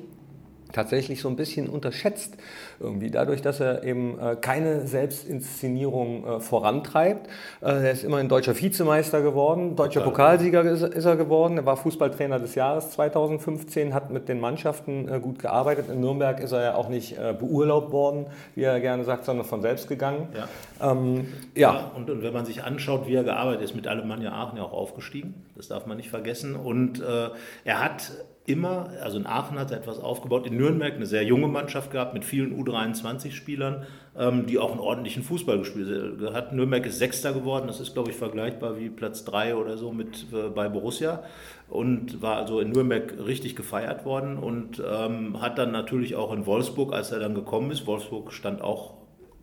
tatsächlich 0.72 1.20
so 1.20 1.28
ein 1.28 1.36
bisschen 1.36 1.68
unterschätzt 1.68 2.36
irgendwie. 2.78 3.10
Dadurch, 3.10 3.42
dass 3.42 3.60
er 3.60 3.84
eben 3.84 4.18
äh, 4.18 4.36
keine 4.36 4.86
Selbstinszenierung 4.86 6.26
äh, 6.26 6.40
vorantreibt. 6.40 7.28
Äh, 7.60 7.66
er 7.66 7.90
ist 7.92 8.04
immerhin 8.04 8.28
deutscher 8.28 8.58
Vizemeister 8.58 9.22
geworden, 9.22 9.76
deutscher 9.76 10.00
Pokalsieger 10.00 10.62
ist, 10.62 10.82
ist, 10.82 11.04
er 11.04 11.16
geworden. 11.16 11.58
Er 11.58 11.66
war 11.66 11.76
Fußballtrainer 11.76 12.38
des 12.38 12.54
Jahres 12.54 12.90
2015, 12.92 13.94
hat 13.94 14.10
mit 14.10 14.28
den 14.28 14.40
Mannschaften 14.40 15.08
äh, 15.08 15.20
gut 15.20 15.38
gearbeitet. 15.38 15.86
In 15.90 16.00
Nürnberg 16.00 16.40
ist 16.40 16.52
er 16.52 16.62
ja 16.62 16.74
auch 16.74 16.88
nicht 16.88 17.18
äh, 17.18 17.34
beurlaubt 17.38 17.92
worden, 17.92 18.26
wie 18.54 18.62
er 18.62 18.80
gerne 18.80 19.04
sagt, 19.04 19.24
sondern 19.24 19.46
von 19.46 19.62
selbst 19.62 19.88
gegangen. 19.88 20.28
Ja, 20.34 20.92
ähm, 20.92 21.28
ja. 21.54 21.74
ja 21.74 21.90
und, 21.96 22.10
und, 22.10 22.22
wenn 22.22 22.32
man 22.32 22.46
sich 22.46 22.62
anschaut, 22.64 23.06
wie 23.06 23.14
er 23.14 23.24
gearbeitet 23.24 23.62
ist, 23.62 23.74
mit 23.74 23.86
Alemannia 23.86 24.32
Aachen 24.32 24.56
ja 24.56 24.64
auch 24.64 24.72
aufgestiegen, 24.72 25.46
das 25.56 25.68
darf 25.68 25.86
man 25.86 25.96
nicht 25.96 26.10
vergessen. 26.10 26.56
Und 26.56 27.00
äh, 27.00 27.28
er 27.64 27.84
hat 27.84 28.12
immer, 28.50 28.90
also 29.02 29.18
in 29.18 29.26
Aachen 29.26 29.58
hat 29.58 29.70
er 29.70 29.78
etwas 29.78 29.98
aufgebaut, 29.98 30.46
in 30.46 30.56
Nürnberg 30.56 30.94
eine 30.94 31.06
sehr 31.06 31.24
junge 31.24 31.48
Mannschaft 31.48 31.90
gehabt 31.90 32.14
mit 32.14 32.24
vielen 32.24 32.60
U23-Spielern, 32.62 33.86
ähm, 34.18 34.46
die 34.46 34.58
auch 34.58 34.72
einen 34.72 34.80
ordentlichen 34.80 35.22
Fußball 35.22 35.58
gespielt 35.58 36.20
hat. 36.32 36.52
Nürnberg 36.52 36.84
ist 36.86 36.98
Sechster 36.98 37.32
geworden, 37.32 37.66
das 37.66 37.80
ist, 37.80 37.94
glaube 37.94 38.10
ich, 38.10 38.16
vergleichbar 38.16 38.78
wie 38.78 38.90
Platz 38.90 39.24
3 39.24 39.54
oder 39.56 39.76
so 39.76 39.92
mit 39.92 40.26
äh, 40.32 40.48
bei 40.48 40.68
Borussia 40.68 41.22
und 41.68 42.20
war 42.20 42.36
also 42.36 42.60
in 42.60 42.70
Nürnberg 42.70 43.14
richtig 43.26 43.56
gefeiert 43.56 44.04
worden 44.04 44.36
und 44.36 44.82
ähm, 44.84 45.40
hat 45.40 45.58
dann 45.58 45.70
natürlich 45.70 46.16
auch 46.16 46.32
in 46.32 46.46
Wolfsburg, 46.46 46.92
als 46.92 47.12
er 47.12 47.20
dann 47.20 47.34
gekommen 47.34 47.70
ist, 47.70 47.86
Wolfsburg 47.86 48.32
stand 48.32 48.62
auch 48.62 48.94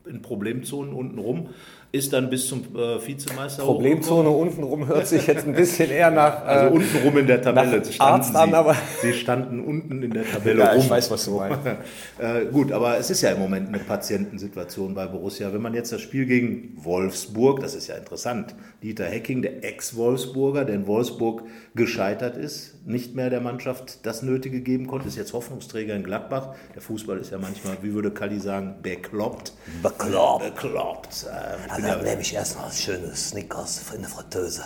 in 0.06 0.22
Problemzonen 0.22 0.94
unten 0.94 1.20
rum, 1.20 1.50
ist 1.92 2.12
dann 2.12 2.30
bis 2.30 2.48
zum 2.48 2.64
äh, 2.76 3.06
Vizemeister 3.06 3.64
Problemzone 3.64 4.30
unten 4.30 4.64
rum 4.64 4.88
hört 4.88 5.08
sich 5.08 5.26
jetzt 5.28 5.48
ein 5.48 5.54
bisschen 5.54 5.90
eher 5.90 6.12
nach. 6.12 6.28
Also 6.48 6.68
äh, 6.68 6.78
unten 6.78 6.98
rum 7.04 7.18
in 7.18 7.28
der 7.28 7.42
Tabelle 7.42 7.84
standen 7.86 8.36
an, 8.36 8.54
aber 8.54 8.76
sie 9.02 9.14
standen 9.14 9.60
unten 9.60 10.02
in 10.02 10.12
der 10.12 10.26
Tabelle 10.26 10.60
ja, 10.60 10.72
rum. 10.72 10.80
Ich 10.80 10.90
weiß, 10.90 11.12
was 11.12 11.26
du 11.26 11.38
meinst. 11.38 11.60
äh, 12.20 12.46
gut, 12.52 12.72
aber 12.72 12.98
es 12.98 13.10
ist 13.10 13.22
ja 13.22 13.32
im 13.32 13.40
Moment 13.40 13.68
eine 13.68 13.80
Patientensituation 13.80 14.94
bei 14.94 15.08
Borussia. 15.08 15.52
Wenn 15.52 15.62
man 15.62 15.74
jetzt 15.74 15.92
das 15.92 16.02
Spiel 16.02 16.26
gegen 16.26 16.74
Wolfsburg, 16.84 17.60
das 17.62 17.76
ist 17.76 17.88
ja 17.88 17.96
interessant, 17.96 18.56
Dieter 18.82 19.06
Hecking, 19.06 19.42
der 19.42 19.64
Ex-Wolfsburger, 19.64 20.66
der 20.66 20.76
in 20.76 20.88
Wolfsburg 20.88 21.44
gescheitert 21.76 22.38
ist, 22.38 22.86
nicht 22.86 23.16
mehr 23.16 23.30
der 23.30 23.42
Mannschaft 23.42 24.06
das 24.06 24.22
Nötige 24.22 24.62
geben 24.62 24.88
konnte, 24.88 25.08
ist 25.08 25.18
jetzt 25.18 25.34
Hoffnungsträger 25.34 25.96
in 25.96 26.04
Gladbach. 26.04 26.56
Der 26.74 26.82
Fußball 26.82 27.18
ist 27.18 27.32
ja 27.32 27.38
manchmal, 27.38 27.78
wie 27.82 27.94
würde 27.94 28.12
Kalli 28.12 28.40
sagen, 28.40 28.76
bekloppt. 28.82 29.54
Bekloppt. 29.84 30.56
Bekloppt. 30.56 31.26
Äh, 31.26 31.77
dann 31.84 32.00
ja, 32.00 32.04
nehme 32.04 32.22
ich 32.22 32.34
erstmal 32.34 32.72
schöne 32.72 33.16
Snickers 33.16 33.84
in 33.94 34.02
der 34.02 34.10
Fritteuse 34.10 34.64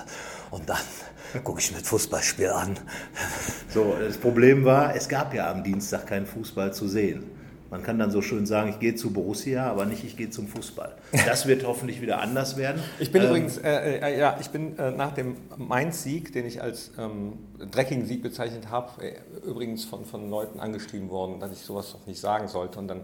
und 0.51 0.69
dann 0.69 0.77
gucke 1.43 1.59
ich 1.59 1.71
mir 1.71 1.79
das 1.79 1.87
Fußballspiel 1.87 2.49
an. 2.49 2.77
So, 3.73 3.95
das 3.99 4.17
Problem 4.17 4.65
war, 4.65 4.95
es 4.95 5.07
gab 5.07 5.33
ja 5.33 5.49
am 5.49 5.63
Dienstag 5.63 6.07
keinen 6.07 6.25
Fußball 6.25 6.73
zu 6.73 6.87
sehen. 6.87 7.23
Man 7.71 7.83
kann 7.83 7.97
dann 7.97 8.11
so 8.11 8.21
schön 8.21 8.45
sagen, 8.45 8.69
ich 8.69 8.79
gehe 8.79 8.95
zu 8.95 9.13
Borussia, 9.13 9.71
aber 9.71 9.85
nicht 9.85 10.03
ich 10.03 10.17
gehe 10.17 10.29
zum 10.29 10.49
Fußball. 10.49 10.93
Das 11.25 11.47
wird 11.47 11.65
hoffentlich 11.65 12.01
wieder 12.01 12.19
anders 12.19 12.57
werden. 12.57 12.83
Ich 12.99 13.13
bin 13.13 13.21
ähm, 13.21 13.29
übrigens, 13.29 13.57
äh, 13.59 13.99
äh, 13.99 14.19
ja, 14.19 14.37
ich 14.41 14.49
bin 14.49 14.77
äh, 14.77 14.91
nach 14.91 15.13
dem 15.13 15.37
Mainz-Sieg, 15.55 16.33
den 16.33 16.45
ich 16.45 16.61
als 16.61 16.91
ähm, 16.99 17.39
dreckigen 17.71 18.05
Sieg 18.05 18.23
bezeichnet 18.23 18.69
habe, 18.69 19.01
äh, 19.01 19.13
übrigens 19.45 19.85
von, 19.85 20.03
von 20.03 20.29
Leuten 20.29 20.59
angeschrieben 20.59 21.09
worden, 21.09 21.39
dass 21.39 21.53
ich 21.53 21.59
sowas 21.59 21.93
doch 21.93 22.05
nicht 22.07 22.19
sagen 22.19 22.49
sollte. 22.49 22.77
Und 22.77 22.89
dann 22.89 23.03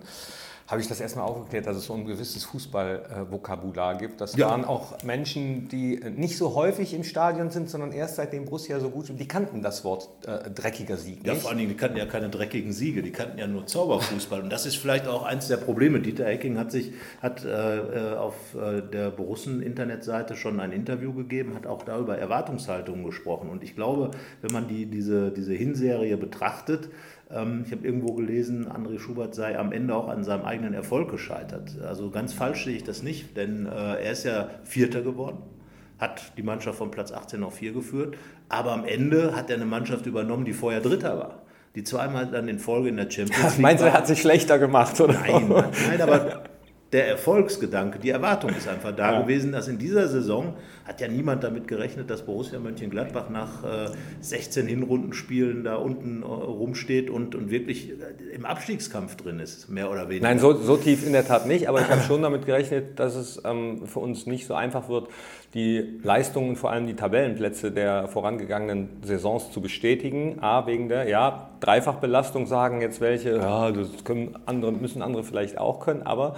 habe 0.68 0.82
ich 0.82 0.90
das 0.90 1.00
erstmal 1.00 1.26
aufgeklärt, 1.26 1.66
dass 1.66 1.78
es 1.78 1.86
so 1.86 1.94
ein 1.94 2.06
gewisses 2.06 2.44
Fußballvokabular 2.44 3.98
gibt. 3.98 4.20
Das 4.20 4.36
ja. 4.36 4.50
waren 4.50 4.66
auch 4.66 5.02
Menschen, 5.02 5.70
die 5.70 5.98
nicht 6.14 6.38
so 6.38 6.56
häufig 6.56 6.94
im 6.94 7.06
Stadion 7.06 7.52
sind, 7.52 7.70
sondern 7.70 7.94
erst 7.94 8.18
seitdem 8.18 8.44
Borussia 8.46 8.78
so 8.82 8.90
gut 8.90 9.10
ist. 9.10 9.18
Die 9.18 9.28
kannten 9.28 9.62
das 9.62 9.86
Wort 9.86 10.10
äh, 10.28 10.52
dreckiger 10.52 10.98
Sieg. 10.98 11.26
Ja, 11.26 11.36
vor 11.36 11.52
allen 11.52 11.60
Dingen, 11.60 11.70
die 11.70 11.78
kannten 11.78 11.96
ja 11.96 12.06
keine 12.06 12.30
dreckigen 12.30 12.74
Siege, 12.74 13.02
die 13.02 13.12
kannten 13.12 13.40
ja 13.40 13.48
nur 13.48 13.66
Zauberfußball. 13.66 14.42
Und 14.42 14.50
das 14.50 14.66
ist 14.66 14.76
vielleicht 14.76 15.08
auch 15.08 15.24
eins 15.24 15.48
der 15.48 15.56
Probleme. 15.56 16.02
Dieter 16.02 16.26
Hecking 16.26 16.58
hat 16.58 16.72
sich 16.72 16.92
hat 17.22 17.46
äh, 17.46 18.16
auf 18.18 18.36
äh, 18.56 18.82
der 18.82 19.12
Borussen-Internetseite 19.12 20.36
schon 20.36 20.60
ein 20.60 20.74
Interview 20.74 21.14
gegeben, 21.14 21.56
hat 21.56 21.66
auch 21.66 21.84
da 21.84 21.98
über 21.98 22.18
Erwartungshaltungen 22.18 23.06
gesprochen. 23.06 23.48
Und 23.48 23.64
ich 23.64 23.74
glaube, 23.74 24.12
wenn 24.42 24.52
man 24.52 24.68
die, 24.68 24.86
diese, 24.86 25.32
diese 25.32 25.54
Hinserie 25.54 26.18
betrachtet, 26.18 26.90
ich 27.30 27.72
habe 27.74 27.86
irgendwo 27.86 28.14
gelesen, 28.14 28.70
André 28.72 29.00
Schubert 29.00 29.36
sei 29.36 29.60
am 29.60 29.74
Ende 29.74 29.94
auch 29.94 30.08
an 30.08 30.24
seinem 30.24 30.46
eigenen 30.46 30.74
Erfolg 30.74 31.12
gescheitert. 31.12 31.78
Also 31.86 32.10
ganz 32.10 32.32
falsch 32.32 32.64
sehe 32.64 32.78
ich 32.78 32.86
das 32.86 33.04
nicht, 33.04 33.36
denn 33.36 33.66
äh, 33.66 33.70
er 34.02 34.12
ist 34.12 34.24
ja 34.24 34.50
Vierter 34.64 35.02
geworden, 35.02 35.40
hat 36.00 36.38
die 36.38 36.44
Mannschaft 36.44 36.78
von 36.78 36.90
Platz 36.90 37.12
18 37.12 37.44
auf 37.44 37.56
4 37.56 37.74
geführt, 37.74 38.16
aber 38.48 38.72
am 38.72 38.86
Ende 38.86 39.36
hat 39.36 39.50
er 39.50 39.58
eine 39.58 39.66
Mannschaft 39.66 40.06
übernommen, 40.06 40.46
die 40.46 40.54
vorher 40.54 40.80
Dritter 40.80 41.18
war 41.18 41.42
die 41.78 41.84
zweimal 41.84 42.26
dann 42.26 42.48
in 42.48 42.58
Folge 42.58 42.90
in 42.90 42.98
der 42.98 43.08
Champions 43.10 43.44
League. 43.52 43.60
Meinst 43.60 43.84
du, 43.84 43.88
er 43.88 43.94
hat 43.94 44.08
sich 44.08 44.20
schlechter 44.20 44.58
gemacht, 44.58 45.00
oder? 45.00 45.14
Nein, 45.14 45.48
nein, 45.48 46.02
aber 46.02 46.44
der 46.94 47.08
Erfolgsgedanke, 47.08 48.00
die 48.00 48.10
Erwartung 48.10 48.52
ist 48.52 48.68
einfach 48.68 48.96
da 48.96 49.14
ja. 49.14 49.22
gewesen, 49.22 49.52
dass 49.52 49.68
in 49.68 49.78
dieser 49.78 50.08
Saison 50.08 50.54
hat 50.86 51.02
ja 51.02 51.10
niemand 51.10 51.44
damit 51.44 51.68
gerechnet, 51.68 52.10
dass 52.10 52.26
Borussia 52.26 52.60
Mönchengladbach 52.60 53.30
nach 53.30 53.64
äh, 53.66 53.90
16 54.22 54.68
Hinrundenspielen 54.68 55.66
da 55.66 55.76
unten 55.76 56.24
äh, 56.24 56.26
rumsteht 56.26 57.10
und, 57.10 57.36
und 57.36 57.52
wirklich 57.52 57.90
äh, 57.90 58.34
im 58.34 58.46
Abstiegskampf 58.46 59.18
drin 59.18 59.40
ist, 59.40 59.68
mehr 59.68 59.92
oder 59.92 60.08
weniger. 60.08 60.28
Nein, 60.28 60.40
so, 60.40 60.54
so 60.54 60.78
tief 60.78 61.06
in 61.06 61.12
der 61.12 61.28
Tat 61.28 61.46
nicht, 61.46 61.68
aber 61.68 61.82
ich 61.82 61.90
habe 61.90 62.02
schon 62.04 62.22
damit 62.22 62.46
gerechnet, 62.46 62.98
dass 62.98 63.16
es 63.16 63.42
ähm, 63.44 63.86
für 63.86 64.00
uns 64.00 64.26
nicht 64.26 64.48
so 64.48 64.54
einfach 64.54 64.88
wird, 64.88 65.10
die 65.54 66.00
Leistungen, 66.04 66.56
vor 66.56 66.72
allem 66.72 66.88
die 66.88 66.96
Tabellenplätze 66.96 67.72
der 67.72 68.08
vorangegangenen 68.08 68.90
Saisons 69.04 69.52
zu 69.52 69.60
bestätigen. 69.60 70.38
A, 70.40 70.68
wegen 70.68 70.88
der 70.88 71.10
ja, 71.10 71.50
Dreifachbelastung 71.60 72.48
sagen 72.48 72.80
jetzt 72.80 73.02
welche, 73.02 73.38
ja, 73.38 73.72
das 73.72 74.06
können 74.06 74.38
andere, 74.46 74.72
müssen 74.72 75.02
andere 75.02 75.24
vielleicht 75.24 75.58
auch 75.58 75.82
können, 75.82 76.04
aber 76.04 76.36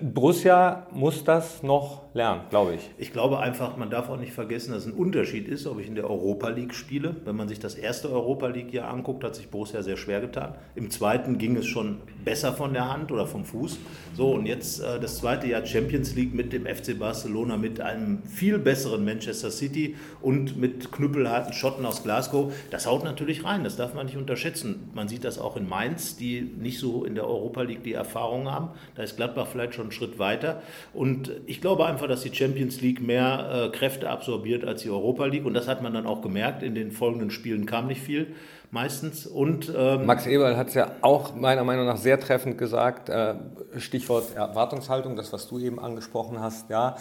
Borussia 0.00 0.86
muss 0.92 1.24
das 1.24 1.64
noch 1.64 2.02
lernen, 2.14 2.42
glaube 2.50 2.74
ich. 2.76 2.90
Ich 2.98 3.12
glaube 3.12 3.40
einfach, 3.40 3.76
man 3.76 3.90
darf 3.90 4.10
auch 4.10 4.16
nicht 4.16 4.32
vergessen, 4.32 4.72
dass 4.72 4.86
ein 4.86 4.92
Unterschied 4.92 5.48
ist, 5.48 5.66
ob 5.66 5.80
ich 5.80 5.88
in 5.88 5.96
der 5.96 6.08
Europa 6.08 6.50
League 6.50 6.72
spiele. 6.72 7.16
Wenn 7.24 7.34
man 7.34 7.48
sich 7.48 7.58
das 7.58 7.74
erste 7.74 8.08
Europa 8.08 8.46
League-Jahr 8.46 8.88
anguckt, 8.88 9.24
hat 9.24 9.34
sich 9.34 9.48
Borussia 9.48 9.82
sehr 9.82 9.96
schwer 9.96 10.20
getan. 10.20 10.54
Im 10.76 10.90
zweiten 10.90 11.36
ging 11.36 11.56
es 11.56 11.66
schon 11.66 11.98
besser 12.24 12.52
von 12.52 12.74
der 12.74 12.92
Hand 12.92 13.10
oder 13.10 13.26
vom 13.26 13.44
Fuß. 13.44 13.78
So, 14.14 14.30
und 14.30 14.46
jetzt 14.46 14.80
äh, 14.80 15.00
das 15.00 15.18
zweite 15.18 15.48
Jahr 15.48 15.66
Champions 15.66 16.14
League 16.14 16.32
mit 16.32 16.52
dem 16.52 16.66
FC 16.66 16.96
Barcelona, 16.96 17.56
mit 17.56 17.80
einem 17.80 18.22
viel 18.22 18.60
besseren 18.60 19.04
Manchester 19.04 19.50
City 19.50 19.96
und 20.20 20.56
mit 20.56 20.92
knüppelharten 20.92 21.52
Schotten 21.54 21.84
aus 21.86 22.04
Glasgow. 22.04 22.52
Das 22.70 22.86
haut 22.86 23.02
natürlich 23.02 23.44
rein, 23.44 23.64
das 23.64 23.76
darf 23.76 23.94
man 23.94 24.06
nicht 24.06 24.16
unterschätzen. 24.16 24.90
Man 24.94 25.08
sieht 25.08 25.24
das 25.24 25.40
auch 25.40 25.56
in 25.56 25.68
Mainz, 25.68 26.16
die 26.16 26.42
nicht 26.42 26.78
so 26.78 27.04
in 27.04 27.16
der 27.16 27.26
Europa 27.26 27.62
League 27.62 27.82
die 27.82 27.94
Erfahrung 27.94 28.48
haben. 28.48 28.68
Da 28.94 29.02
ist 29.02 29.16
Gladbach 29.16 29.48
vielleicht 29.50 29.71
schon 29.74 29.84
einen 29.84 29.92
Schritt 29.92 30.18
weiter. 30.18 30.62
Und 30.92 31.30
ich 31.46 31.60
glaube 31.60 31.86
einfach, 31.86 32.08
dass 32.08 32.22
die 32.22 32.34
Champions 32.34 32.80
League 32.80 33.00
mehr 33.00 33.70
äh, 33.72 33.76
Kräfte 33.76 34.10
absorbiert 34.10 34.64
als 34.64 34.82
die 34.82 34.90
Europa 34.90 35.26
League. 35.26 35.44
Und 35.44 35.54
das 35.54 35.68
hat 35.68 35.82
man 35.82 35.94
dann 35.94 36.06
auch 36.06 36.22
gemerkt. 36.22 36.62
In 36.62 36.74
den 36.74 36.90
folgenden 36.92 37.30
Spielen 37.30 37.66
kam 37.66 37.86
nicht 37.86 38.00
viel 38.00 38.28
meistens. 38.70 39.26
Und, 39.26 39.72
ähm 39.76 40.06
Max 40.06 40.26
Eberl 40.26 40.56
hat 40.56 40.68
es 40.68 40.74
ja 40.74 40.92
auch 41.02 41.34
meiner 41.36 41.62
Meinung 41.62 41.86
nach 41.86 41.98
sehr 41.98 42.18
treffend 42.18 42.58
gesagt. 42.58 43.08
Äh, 43.08 43.34
Stichwort 43.76 44.34
Erwartungshaltung, 44.34 45.14
das, 45.14 45.32
was 45.32 45.46
du 45.46 45.58
eben 45.58 45.78
angesprochen 45.78 46.40
hast. 46.40 46.70
Ja, 46.70 46.96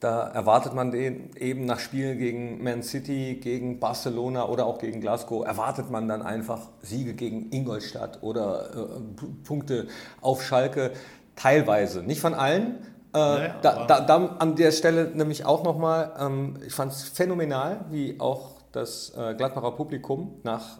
da 0.00 0.28
erwartet 0.28 0.74
man 0.74 0.92
den 0.92 1.34
eben 1.36 1.64
nach 1.64 1.80
Spielen 1.80 2.18
gegen 2.18 2.62
Man 2.62 2.84
City, 2.84 3.40
gegen 3.42 3.80
Barcelona 3.80 4.46
oder 4.46 4.66
auch 4.66 4.78
gegen 4.78 5.00
Glasgow, 5.00 5.44
erwartet 5.44 5.90
man 5.90 6.06
dann 6.06 6.22
einfach 6.22 6.68
Siege 6.82 7.14
gegen 7.14 7.50
Ingolstadt 7.50 8.22
oder 8.22 8.70
äh, 8.70 9.44
Punkte 9.44 9.88
auf 10.20 10.44
Schalke. 10.44 10.92
Teilweise, 11.38 12.02
nicht 12.02 12.20
von 12.20 12.34
allen, 12.34 12.78
äh, 13.14 13.18
naja, 13.18 13.54
da, 13.62 13.86
da, 13.86 14.00
da, 14.00 14.36
an 14.38 14.56
der 14.56 14.72
Stelle 14.72 15.10
nämlich 15.14 15.44
auch 15.44 15.64
nochmal, 15.64 16.12
ähm, 16.18 16.58
ich 16.66 16.74
fand 16.74 16.92
es 16.92 17.04
phänomenal, 17.04 17.84
wie 17.90 18.18
auch 18.18 18.56
das 18.72 19.14
äh, 19.16 19.34
Gladbacher 19.34 19.72
Publikum 19.72 20.34
nach 20.42 20.78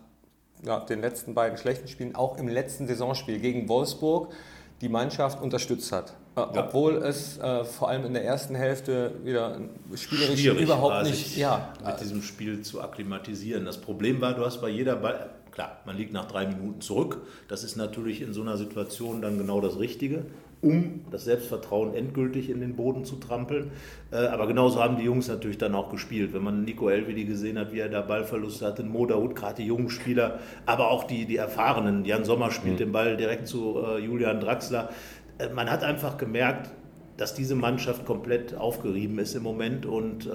ja, 0.65 0.81
den 0.81 1.01
letzten 1.01 1.35
beiden 1.35 1.57
schlechten 1.57 1.89
Spielen, 1.89 2.15
auch 2.15 2.37
im 2.37 2.49
letzten 2.49 2.87
Saisonspiel 2.87 3.39
gegen 3.39 3.69
Wolfsburg, 3.69 4.33
die 4.81 4.89
Mannschaft 4.89 5.41
unterstützt 5.41 5.91
hat. 5.93 6.15
Äh, 6.37 6.41
ja. 6.41 6.67
Obwohl 6.67 6.97
es 6.97 7.39
äh, 7.39 7.65
vor 7.65 7.89
allem 7.89 8.05
in 8.05 8.13
der 8.13 8.25
ersten 8.25 8.55
Hälfte 8.55 9.13
wieder 9.25 9.61
spielerisch 9.95 10.41
Schwierig 10.41 10.63
überhaupt 10.63 10.93
war, 10.93 11.03
nicht. 11.05 11.37
Ja, 11.37 11.73
mit 11.85 12.01
diesem 12.01 12.23
Spiel 12.23 12.63
zu 12.63 12.83
akklimatisieren. 12.83 13.65
Das 13.65 13.79
Problem 13.79 14.21
war, 14.21 14.35
du 14.35 14.45
hast 14.45 14.61
bei 14.61 14.69
jeder 14.69 14.97
Ball, 14.97 15.31
klar, 15.51 15.79
man 15.87 15.97
liegt 15.97 16.13
nach 16.13 16.27
drei 16.27 16.47
Minuten 16.47 16.81
zurück. 16.81 17.23
Das 17.49 17.65
ist 17.65 17.77
natürlich 17.77 18.21
in 18.21 18.35
so 18.35 18.43
einer 18.43 18.57
Situation 18.57 19.23
dann 19.23 19.39
genau 19.39 19.61
das 19.61 19.79
Richtige 19.79 20.27
um 20.61 21.01
das 21.11 21.25
Selbstvertrauen 21.25 21.95
endgültig 21.95 22.51
in 22.51 22.61
den 22.61 22.75
Boden 22.75 23.05
zu 23.05 23.17
trampeln. 23.17 23.71
Äh, 24.11 24.17
aber 24.17 24.47
genauso 24.47 24.83
haben 24.83 24.97
die 24.97 25.05
Jungs 25.05 25.29
natürlich 25.29 25.59
dann 25.59 25.75
auch 25.75 25.91
gespielt. 25.91 26.33
Wenn 26.33 26.43
man 26.43 26.65
Nico 26.65 26.89
Elvedi 26.89 27.25
gesehen 27.25 27.59
hat, 27.59 27.73
wie 27.73 27.81
er 27.81 27.89
da 27.89 28.01
Ballverluste 28.01 28.67
hatte, 28.67 28.83
Mo 28.83 29.07
Daoud, 29.07 29.37
gerade 29.37 29.63
die 29.63 29.67
jungen 29.67 29.91
Spieler, 29.91 30.41
aber 30.67 30.91
auch 30.91 31.05
die, 31.05 31.27
die 31.27 31.37
Erfahrenen. 31.37 32.05
Jan 32.05 32.25
Sommer 32.25 32.51
spielt 32.51 32.75
mhm. 32.75 32.79
den 32.79 32.93
Ball 32.93 33.17
direkt 33.17 33.47
zu 33.47 33.79
äh, 33.79 33.99
Julian 33.99 34.41
Draxler. 34.41 34.91
Äh, 35.39 35.51
man 35.51 35.71
hat 35.71 35.85
einfach 35.85 36.17
gemerkt, 36.17 36.71
dass 37.19 37.35
diese 37.35 37.57
Mannschaft 37.57 38.07
komplett 38.07 38.55
aufgerieben 38.55 39.19
ist 39.19 39.35
im 39.35 39.43
Moment 39.43 39.85
und 39.85 40.27
äh, 40.27 40.31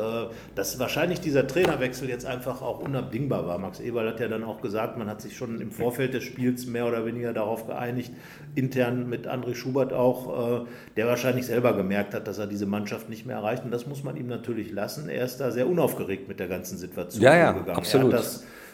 dass 0.54 0.78
wahrscheinlich 0.80 1.22
dieser 1.22 1.48
Trainerwechsel 1.48 2.10
jetzt 2.10 2.26
einfach 2.26 2.62
auch 2.62 2.80
unabdingbar 2.80 3.48
war. 3.48 3.58
Max 3.58 3.80
Eberl 3.80 4.10
hat 4.10 4.20
ja 4.20 4.28
dann 4.28 4.44
auch 4.44 4.62
gesagt, 4.62 4.98
man 4.98 5.10
hat 5.10 5.22
sich 5.22 5.36
schon 5.36 5.62
im 5.62 5.72
Vorfeld 5.72 6.14
des 6.14 6.26
Spiels 6.26 6.68
mehr 6.68 6.86
oder 6.86 7.06
weniger 7.06 7.34
darauf 7.34 7.68
geeinigt, 7.68 8.12
intern 8.54 9.10
mit 9.10 9.28
André 9.28 9.56
Schubert 9.56 9.94
auch, 9.94 10.64
äh, 10.64 10.66
der 10.98 11.08
wahrscheinlich 11.08 11.46
selber 11.46 11.74
gemerkt 11.74 12.14
hat, 12.14 12.28
dass 12.28 12.38
er 12.38 12.48
diese 12.48 12.66
Mannschaft 12.66 13.10
nicht 13.10 13.26
mehr 13.26 13.38
erreicht 13.38 13.64
und 13.64 13.72
das 13.72 13.88
muss 13.88 14.04
man 14.04 14.18
ihm 14.18 14.28
natürlich 14.28 14.70
lassen. 14.72 15.08
Er 15.08 15.24
ist 15.24 15.38
da 15.38 15.52
sehr 15.52 15.68
unaufgeregt 15.68 16.28
mit 16.28 16.42
der 16.42 16.50
ganzen 16.50 16.78
Situation 16.78 17.24
ja, 17.24 17.36
ja, 17.36 17.52
umgegangen. 17.52 17.78
Absolut. 17.78 18.14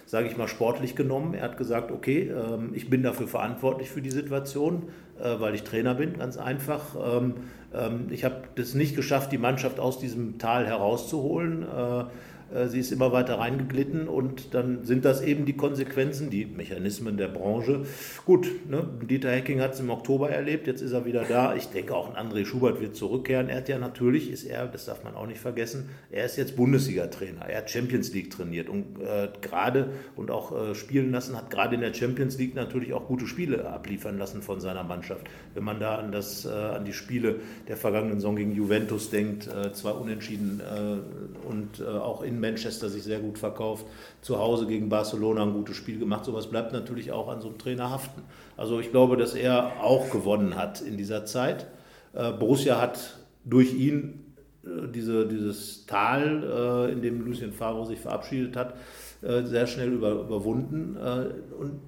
Sage 0.09 0.25
ich 0.25 0.37
mal, 0.37 0.47
sportlich 0.47 0.95
genommen. 0.95 1.35
Er 1.35 1.43
hat 1.43 1.57
gesagt, 1.59 1.91
okay, 1.91 2.31
ähm, 2.31 2.71
ich 2.73 2.89
bin 2.89 3.03
dafür 3.03 3.27
verantwortlich 3.27 3.91
für 3.91 4.01
die 4.01 4.09
Situation, 4.09 4.87
äh, 5.21 5.39
weil 5.39 5.53
ich 5.53 5.61
Trainer 5.61 5.93
bin, 5.93 6.17
ganz 6.17 6.35
einfach. 6.35 6.95
Ähm, 6.95 7.35
ähm, 7.75 8.07
ich 8.09 8.23
habe 8.23 8.37
das 8.55 8.73
nicht 8.73 8.95
geschafft, 8.95 9.31
die 9.31 9.37
Mannschaft 9.37 9.79
aus 9.79 9.99
diesem 9.99 10.39
Tal 10.39 10.65
herauszuholen. 10.65 11.63
Äh, 12.53 12.67
sie 12.67 12.79
ist 12.79 12.91
immer 12.91 13.11
weiter 13.11 13.39
reingeglitten 13.39 14.07
und 14.07 14.53
dann 14.53 14.83
sind 14.83 15.05
das 15.05 15.21
eben 15.21 15.45
die 15.45 15.55
Konsequenzen, 15.55 16.29
die 16.29 16.45
Mechanismen 16.45 17.17
der 17.17 17.27
Branche. 17.27 17.85
Gut, 18.25 18.47
ne, 18.69 18.87
Dieter 19.09 19.31
Hecking 19.31 19.61
hat 19.61 19.73
es 19.73 19.79
im 19.79 19.89
Oktober 19.89 20.29
erlebt, 20.29 20.67
jetzt 20.67 20.81
ist 20.81 20.91
er 20.91 21.05
wieder 21.05 21.23
da. 21.23 21.55
Ich 21.55 21.67
denke 21.67 21.95
auch 21.95 22.15
André 22.15 22.45
Schubert 22.45 22.81
wird 22.81 22.95
zurückkehren. 22.95 23.49
Er 23.49 23.57
hat 23.57 23.69
ja 23.69 23.77
natürlich, 23.77 24.31
ist 24.31 24.43
er, 24.43 24.67
das 24.67 24.85
darf 24.85 25.03
man 25.03 25.15
auch 25.15 25.27
nicht 25.27 25.39
vergessen, 25.39 25.89
er 26.11 26.25
ist 26.25 26.37
jetzt 26.37 26.55
Bundesliga-Trainer. 26.55 27.45
Er 27.47 27.59
hat 27.59 27.69
Champions 27.69 28.13
League 28.13 28.31
trainiert 28.31 28.69
und 28.69 28.99
äh, 29.01 29.29
gerade 29.41 29.89
und 30.15 30.31
auch 30.31 30.51
äh, 30.51 30.75
spielen 30.75 31.11
lassen, 31.11 31.35
hat 31.35 31.49
gerade 31.49 31.75
in 31.75 31.81
der 31.81 31.93
Champions 31.93 32.37
League 32.37 32.55
natürlich 32.55 32.93
auch 32.93 33.07
gute 33.07 33.27
Spiele 33.27 33.69
abliefern 33.69 34.17
lassen 34.17 34.41
von 34.41 34.59
seiner 34.59 34.83
Mannschaft. 34.83 35.27
Wenn 35.53 35.63
man 35.63 35.79
da 35.79 35.97
an, 35.97 36.11
das, 36.11 36.45
äh, 36.45 36.49
an 36.49 36.85
die 36.85 36.93
Spiele 36.93 37.35
der 37.67 37.77
vergangenen 37.77 38.19
Saison 38.19 38.35
gegen 38.35 38.51
Juventus 38.51 39.09
denkt, 39.09 39.47
äh, 39.47 39.71
zwei 39.73 39.91
Unentschieden 39.91 40.61
äh, 40.61 41.47
und 41.47 41.85
auch 41.85 42.21
in 42.21 42.38
Manchester 42.39 42.89
sich 42.89 43.03
sehr 43.03 43.19
gut 43.19 43.37
verkauft, 43.37 43.85
zu 44.21 44.39
Hause 44.39 44.67
gegen 44.67 44.89
Barcelona 44.89 45.43
ein 45.43 45.53
gutes 45.53 45.75
Spiel 45.75 45.99
gemacht. 45.99 46.25
Sowas 46.25 46.47
bleibt 46.47 46.73
natürlich 46.73 47.11
auch 47.11 47.27
an 47.27 47.41
so 47.41 47.49
einem 47.49 47.57
Trainer 47.57 47.89
haften. 47.89 48.23
Also 48.57 48.79
ich 48.79 48.91
glaube, 48.91 49.17
dass 49.17 49.35
er 49.35 49.83
auch 49.83 50.09
gewonnen 50.09 50.55
hat 50.55 50.81
in 50.81 50.97
dieser 50.97 51.25
Zeit. 51.25 51.67
Äh, 52.13 52.31
Borussia 52.33 52.81
hat 52.81 53.17
durch 53.45 53.73
ihn 53.73 54.25
äh, 54.63 54.87
diese, 54.93 55.27
dieses 55.27 55.85
Tal, 55.85 56.43
äh, 56.89 56.91
in 56.91 57.01
dem 57.01 57.21
Lucien 57.25 57.53
Favre 57.53 57.85
sich 57.85 57.99
verabschiedet 57.99 58.55
hat, 58.55 58.75
sehr 59.21 59.67
schnell 59.67 59.91
über, 59.91 60.11
überwunden. 60.11 60.95
und 60.95 61.81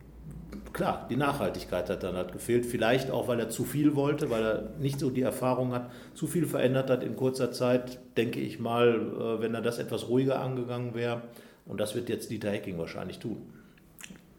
klar, 0.73 1.07
die 1.09 1.15
Nachhaltigkeit 1.15 1.89
hat 1.89 2.03
dann 2.03 2.15
halt 2.15 2.31
gefehlt. 2.31 2.65
Vielleicht 2.65 3.11
auch, 3.11 3.27
weil 3.27 3.39
er 3.39 3.49
zu 3.49 3.63
viel 3.63 3.95
wollte, 3.95 4.29
weil 4.29 4.43
er 4.43 4.69
nicht 4.79 4.99
so 4.99 5.09
die 5.09 5.21
Erfahrung 5.21 5.73
hat, 5.73 5.91
zu 6.13 6.27
viel 6.27 6.45
verändert 6.45 6.89
hat 6.89 7.03
in 7.03 7.15
kurzer 7.15 7.51
Zeit, 7.51 7.99
denke 8.17 8.39
ich 8.39 8.59
mal, 8.59 8.89
äh, 8.89 9.41
wenn 9.41 9.53
er 9.53 9.61
das 9.61 9.79
etwas 9.79 10.09
ruhiger 10.09 10.39
angegangen 10.39 10.93
wäre. 10.93 11.21
Und 11.65 11.79
das 11.79 11.95
wird 11.95 12.09
jetzt 12.09 12.31
Dieter 12.31 12.49
Hecking 12.49 12.77
wahrscheinlich 12.77 13.19
tun. 13.19 13.37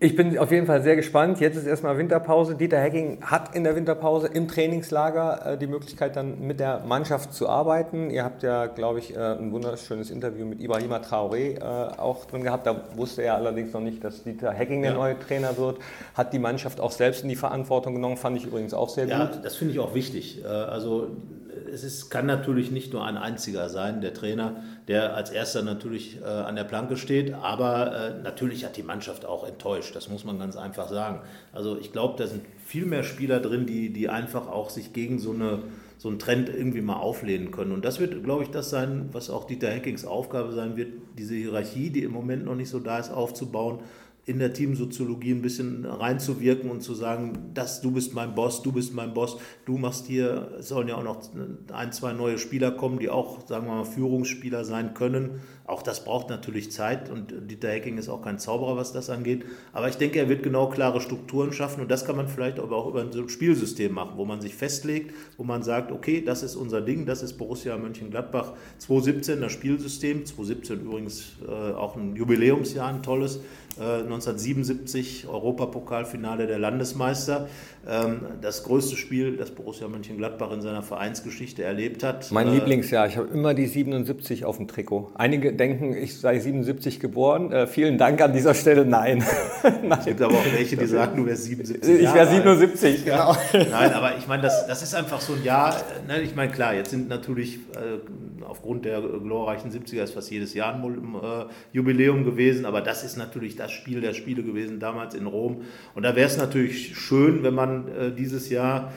Ich 0.02 0.16
bin 0.16 0.36
auf 0.36 0.50
jeden 0.50 0.66
Fall 0.66 0.82
sehr 0.82 0.96
gespannt. 0.96 1.38
Jetzt 1.38 1.56
ist 1.56 1.64
erstmal 1.64 1.96
Winterpause. 1.96 2.56
Dieter 2.56 2.80
Hecking 2.80 3.18
hat 3.22 3.54
in 3.54 3.62
der 3.62 3.76
Winterpause 3.76 4.26
im 4.26 4.48
Trainingslager 4.48 5.52
äh, 5.52 5.56
die 5.56 5.68
Möglichkeit, 5.68 6.16
dann 6.16 6.44
mit 6.44 6.58
der 6.58 6.80
Mannschaft 6.80 7.32
zu 7.32 7.48
arbeiten. 7.48 8.10
Ihr 8.10 8.24
habt 8.24 8.42
ja, 8.42 8.66
glaube 8.66 8.98
ich, 8.98 9.14
äh, 9.14 9.20
ein 9.20 9.52
wunderschönes 9.52 10.10
Interview 10.10 10.44
mit 10.44 10.60
Ibrahima 10.60 10.96
Traoré 10.96 11.54
äh, 11.54 11.60
auch 12.00 12.24
drin 12.24 12.42
gehabt. 12.42 12.66
Da 12.66 12.80
wusste 12.96 13.22
er 13.22 13.36
allerdings 13.36 13.72
noch 13.72 13.80
nicht, 13.80 14.02
dass 14.02 14.24
Dieter 14.24 14.50
Hecking 14.50 14.82
der 14.82 14.90
ja. 14.90 14.96
neue 14.96 15.16
Trainer 15.20 15.56
wird. 15.56 15.78
Hat 16.14 16.32
die 16.32 16.40
Mannschaft 16.40 16.80
auch 16.80 16.90
selbst 16.90 17.22
in 17.22 17.28
die 17.28 17.36
Verantwortung 17.36 17.94
genommen, 17.94 18.16
fand 18.16 18.36
ich 18.36 18.44
übrigens 18.44 18.74
auch 18.74 18.88
sehr 18.88 19.06
ja, 19.06 19.26
gut. 19.26 19.36
Ja, 19.36 19.40
das 19.40 19.54
finde 19.54 19.72
ich 19.72 19.78
auch 19.78 19.94
wichtig. 19.94 20.44
Also 20.44 21.10
es 21.72 21.84
ist, 21.84 22.10
kann 22.10 22.26
natürlich 22.26 22.70
nicht 22.70 22.92
nur 22.92 23.04
ein 23.04 23.16
einziger 23.16 23.68
sein, 23.68 24.00
der 24.00 24.14
Trainer, 24.14 24.62
der 24.88 25.14
als 25.14 25.30
erster 25.30 25.62
natürlich 25.62 26.20
äh, 26.20 26.24
an 26.24 26.56
der 26.56 26.64
Planke 26.64 26.96
steht, 26.96 27.32
aber 27.34 27.94
äh, 27.94 28.22
natürlich 28.22 28.64
hat 28.64 28.76
die 28.76 28.82
Mannschaft 28.82 29.24
auch 29.24 29.46
enttäuscht, 29.46 29.94
das 29.94 30.08
muss 30.08 30.24
man 30.24 30.38
ganz 30.38 30.56
einfach 30.56 30.88
sagen. 30.88 31.20
Also 31.52 31.78
ich 31.78 31.92
glaube, 31.92 32.14
da 32.18 32.26
sind 32.26 32.42
viel 32.64 32.86
mehr 32.86 33.02
Spieler 33.02 33.40
drin, 33.40 33.66
die, 33.66 33.92
die 33.92 34.08
einfach 34.08 34.48
auch 34.48 34.70
sich 34.70 34.92
gegen 34.92 35.18
so, 35.18 35.32
eine, 35.32 35.60
so 35.98 36.08
einen 36.08 36.18
Trend 36.18 36.48
irgendwie 36.48 36.82
mal 36.82 36.96
auflehnen 36.96 37.50
können. 37.50 37.72
Und 37.72 37.84
das 37.84 38.00
wird, 38.00 38.24
glaube 38.24 38.44
ich, 38.44 38.50
das 38.50 38.70
sein, 38.70 39.08
was 39.12 39.30
auch 39.30 39.44
Dieter 39.44 39.68
Heckings 39.68 40.04
Aufgabe 40.04 40.52
sein 40.52 40.76
wird, 40.76 40.92
diese 41.18 41.34
Hierarchie, 41.34 41.90
die 41.90 42.02
im 42.02 42.12
Moment 42.12 42.44
noch 42.44 42.54
nicht 42.54 42.70
so 42.70 42.80
da 42.80 42.98
ist, 42.98 43.10
aufzubauen 43.10 43.80
in 44.24 44.38
der 44.38 44.52
Teamsoziologie 44.52 45.32
ein 45.32 45.42
bisschen 45.42 45.84
reinzuwirken 45.84 46.70
und 46.70 46.82
zu 46.82 46.94
sagen, 46.94 47.50
dass 47.54 47.80
du 47.80 47.90
bist 47.90 48.14
mein 48.14 48.34
Boss, 48.34 48.62
du 48.62 48.70
bist 48.70 48.94
mein 48.94 49.14
Boss, 49.14 49.38
du 49.64 49.78
machst 49.78 50.06
hier, 50.06 50.52
es 50.58 50.68
sollen 50.68 50.88
ja 50.88 50.96
auch 50.96 51.02
noch 51.02 51.22
ein, 51.72 51.92
zwei 51.92 52.12
neue 52.12 52.38
Spieler 52.38 52.70
kommen, 52.70 53.00
die 53.00 53.10
auch, 53.10 53.46
sagen 53.48 53.66
wir 53.66 53.74
mal, 53.74 53.84
Führungsspieler 53.84 54.64
sein 54.64 54.94
können. 54.94 55.40
Auch 55.64 55.82
das 55.82 56.04
braucht 56.04 56.28
natürlich 56.28 56.72
Zeit 56.72 57.08
und 57.08 57.32
Dieter 57.50 57.68
Hecking 57.68 57.96
ist 57.96 58.08
auch 58.08 58.22
kein 58.22 58.38
Zauberer, 58.38 58.76
was 58.76 58.92
das 58.92 59.10
angeht. 59.10 59.44
Aber 59.72 59.88
ich 59.88 59.96
denke, 59.96 60.18
er 60.18 60.28
wird 60.28 60.42
genau 60.42 60.68
klare 60.68 61.00
Strukturen 61.00 61.52
schaffen 61.52 61.82
und 61.82 61.90
das 61.90 62.04
kann 62.04 62.16
man 62.16 62.26
vielleicht 62.28 62.58
aber 62.58 62.76
auch 62.76 62.88
über 62.88 63.02
ein 63.02 63.28
Spielsystem 63.28 63.92
machen, 63.92 64.12
wo 64.16 64.24
man 64.24 64.40
sich 64.40 64.54
festlegt, 64.54 65.14
wo 65.36 65.44
man 65.44 65.62
sagt, 65.62 65.92
okay, 65.92 66.20
das 66.20 66.42
ist 66.42 66.56
unser 66.56 66.80
Ding, 66.80 67.06
das 67.06 67.22
ist 67.22 67.34
Borussia 67.34 67.76
Mönchengladbach 67.78 68.52
2017, 68.78 69.40
das 69.40 69.52
Spielsystem, 69.52 70.24
2017 70.26 70.80
übrigens 70.80 71.36
äh, 71.46 71.50
auch 71.50 71.96
ein 71.96 72.16
Jubiläumsjahr, 72.16 72.88
ein 72.88 73.02
tolles. 73.02 73.40
Äh, 73.78 74.02
1977 74.02 75.28
Europapokalfinale 75.28 76.46
der 76.46 76.58
Landesmeister. 76.58 77.48
Ähm, 77.88 78.20
das 78.42 78.64
größte 78.64 78.96
Spiel, 78.96 79.36
das 79.36 79.50
Borussia 79.50 79.88
Mönchengladbach 79.88 80.52
in 80.52 80.60
seiner 80.60 80.82
Vereinsgeschichte 80.82 81.62
erlebt 81.62 82.02
hat. 82.02 82.30
Mein 82.32 82.48
äh, 82.48 82.54
Lieblingsjahr, 82.54 83.06
ich 83.06 83.16
habe 83.16 83.28
immer 83.28 83.54
die 83.54 83.66
77 83.66 84.44
auf 84.44 84.58
dem 84.58 84.68
Trikot. 84.68 85.10
Einige 85.14 85.51
denken, 85.56 85.96
ich 85.96 86.18
sei 86.18 86.38
77 86.38 87.00
geboren. 87.00 87.52
Äh, 87.52 87.66
vielen 87.66 87.98
Dank 87.98 88.20
an 88.20 88.32
dieser 88.32 88.54
Stelle, 88.54 88.84
nein. 88.84 89.24
nein. 89.62 89.98
Es 89.98 90.06
gibt 90.06 90.22
aber 90.22 90.34
auch 90.34 90.52
welche, 90.52 90.76
die 90.76 90.86
sagen, 90.86 91.16
du 91.16 91.26
wärst 91.26 91.44
77. 91.44 92.00
Ich 92.00 92.14
wäre 92.14 92.26
77, 92.26 93.04
genau. 93.04 93.36
Nein, 93.52 93.92
aber 93.92 94.16
ich 94.18 94.26
meine, 94.26 94.42
das, 94.42 94.66
das 94.66 94.82
ist 94.82 94.94
einfach 94.94 95.20
so 95.20 95.34
ein 95.34 95.44
Jahr. 95.44 95.76
Ne, 96.08 96.20
ich 96.22 96.34
meine, 96.34 96.50
klar, 96.50 96.74
jetzt 96.74 96.90
sind 96.90 97.08
natürlich 97.08 97.56
äh, 97.74 97.98
aufgrund 98.46 98.84
der 98.84 99.00
glorreichen 99.00 99.70
70er 99.70 100.02
ist 100.02 100.14
fast 100.14 100.30
jedes 100.30 100.54
Jahr 100.54 100.74
ein 100.74 100.82
äh, 100.84 101.44
Jubiläum 101.72 102.24
gewesen, 102.24 102.66
aber 102.66 102.80
das 102.80 103.04
ist 103.04 103.16
natürlich 103.16 103.56
das 103.56 103.70
Spiel 103.70 104.00
der 104.00 104.12
Spiele 104.12 104.42
gewesen 104.42 104.80
damals 104.80 105.14
in 105.14 105.26
Rom. 105.26 105.62
Und 105.94 106.02
da 106.02 106.16
wäre 106.16 106.26
es 106.26 106.36
natürlich 106.36 106.96
schön, 106.96 107.42
wenn 107.42 107.54
man 107.54 107.88
äh, 107.88 108.10
dieses 108.12 108.50
Jahr 108.50 108.92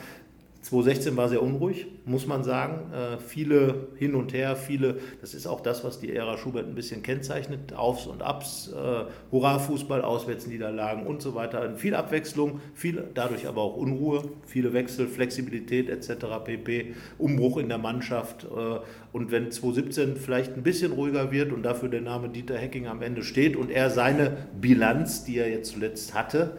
2016 0.66 1.16
war 1.16 1.28
sehr 1.28 1.44
unruhig, 1.44 1.86
muss 2.06 2.26
man 2.26 2.42
sagen. 2.42 2.92
Äh, 2.92 3.18
viele 3.18 3.86
hin 3.98 4.16
und 4.16 4.32
her, 4.32 4.56
viele, 4.56 4.98
das 5.20 5.32
ist 5.32 5.46
auch 5.46 5.60
das, 5.60 5.84
was 5.84 6.00
die 6.00 6.12
Ära 6.12 6.36
Schubert 6.36 6.66
ein 6.66 6.74
bisschen 6.74 7.04
kennzeichnet, 7.04 7.72
Aufs 7.72 8.08
und 8.08 8.20
Abs, 8.20 8.72
äh, 8.72 9.04
Hurra-Fußball, 9.30 10.02
Auswärtsniederlagen 10.02 11.06
und 11.06 11.22
so 11.22 11.36
weiter. 11.36 11.76
Viel 11.76 11.94
Abwechslung, 11.94 12.60
viel, 12.74 13.04
dadurch 13.14 13.46
aber 13.46 13.62
auch 13.62 13.76
Unruhe, 13.76 14.24
viele 14.44 14.72
Wechsel, 14.72 15.06
Flexibilität 15.06 15.88
etc. 15.88 16.26
pp, 16.44 16.94
Umbruch 17.16 17.58
in 17.58 17.68
der 17.68 17.78
Mannschaft. 17.78 18.44
Äh, 18.44 18.80
und 19.12 19.30
wenn 19.30 19.52
2017 19.52 20.16
vielleicht 20.16 20.56
ein 20.56 20.64
bisschen 20.64 20.90
ruhiger 20.90 21.30
wird 21.30 21.52
und 21.52 21.62
dafür 21.62 21.88
der 21.88 22.00
Name 22.00 22.28
Dieter 22.28 22.58
Hecking 22.58 22.88
am 22.88 23.02
Ende 23.02 23.22
steht 23.22 23.56
und 23.56 23.70
er 23.70 23.88
seine 23.90 24.36
Bilanz, 24.60 25.22
die 25.22 25.38
er 25.38 25.48
jetzt 25.48 25.70
zuletzt 25.70 26.12
hatte, 26.12 26.56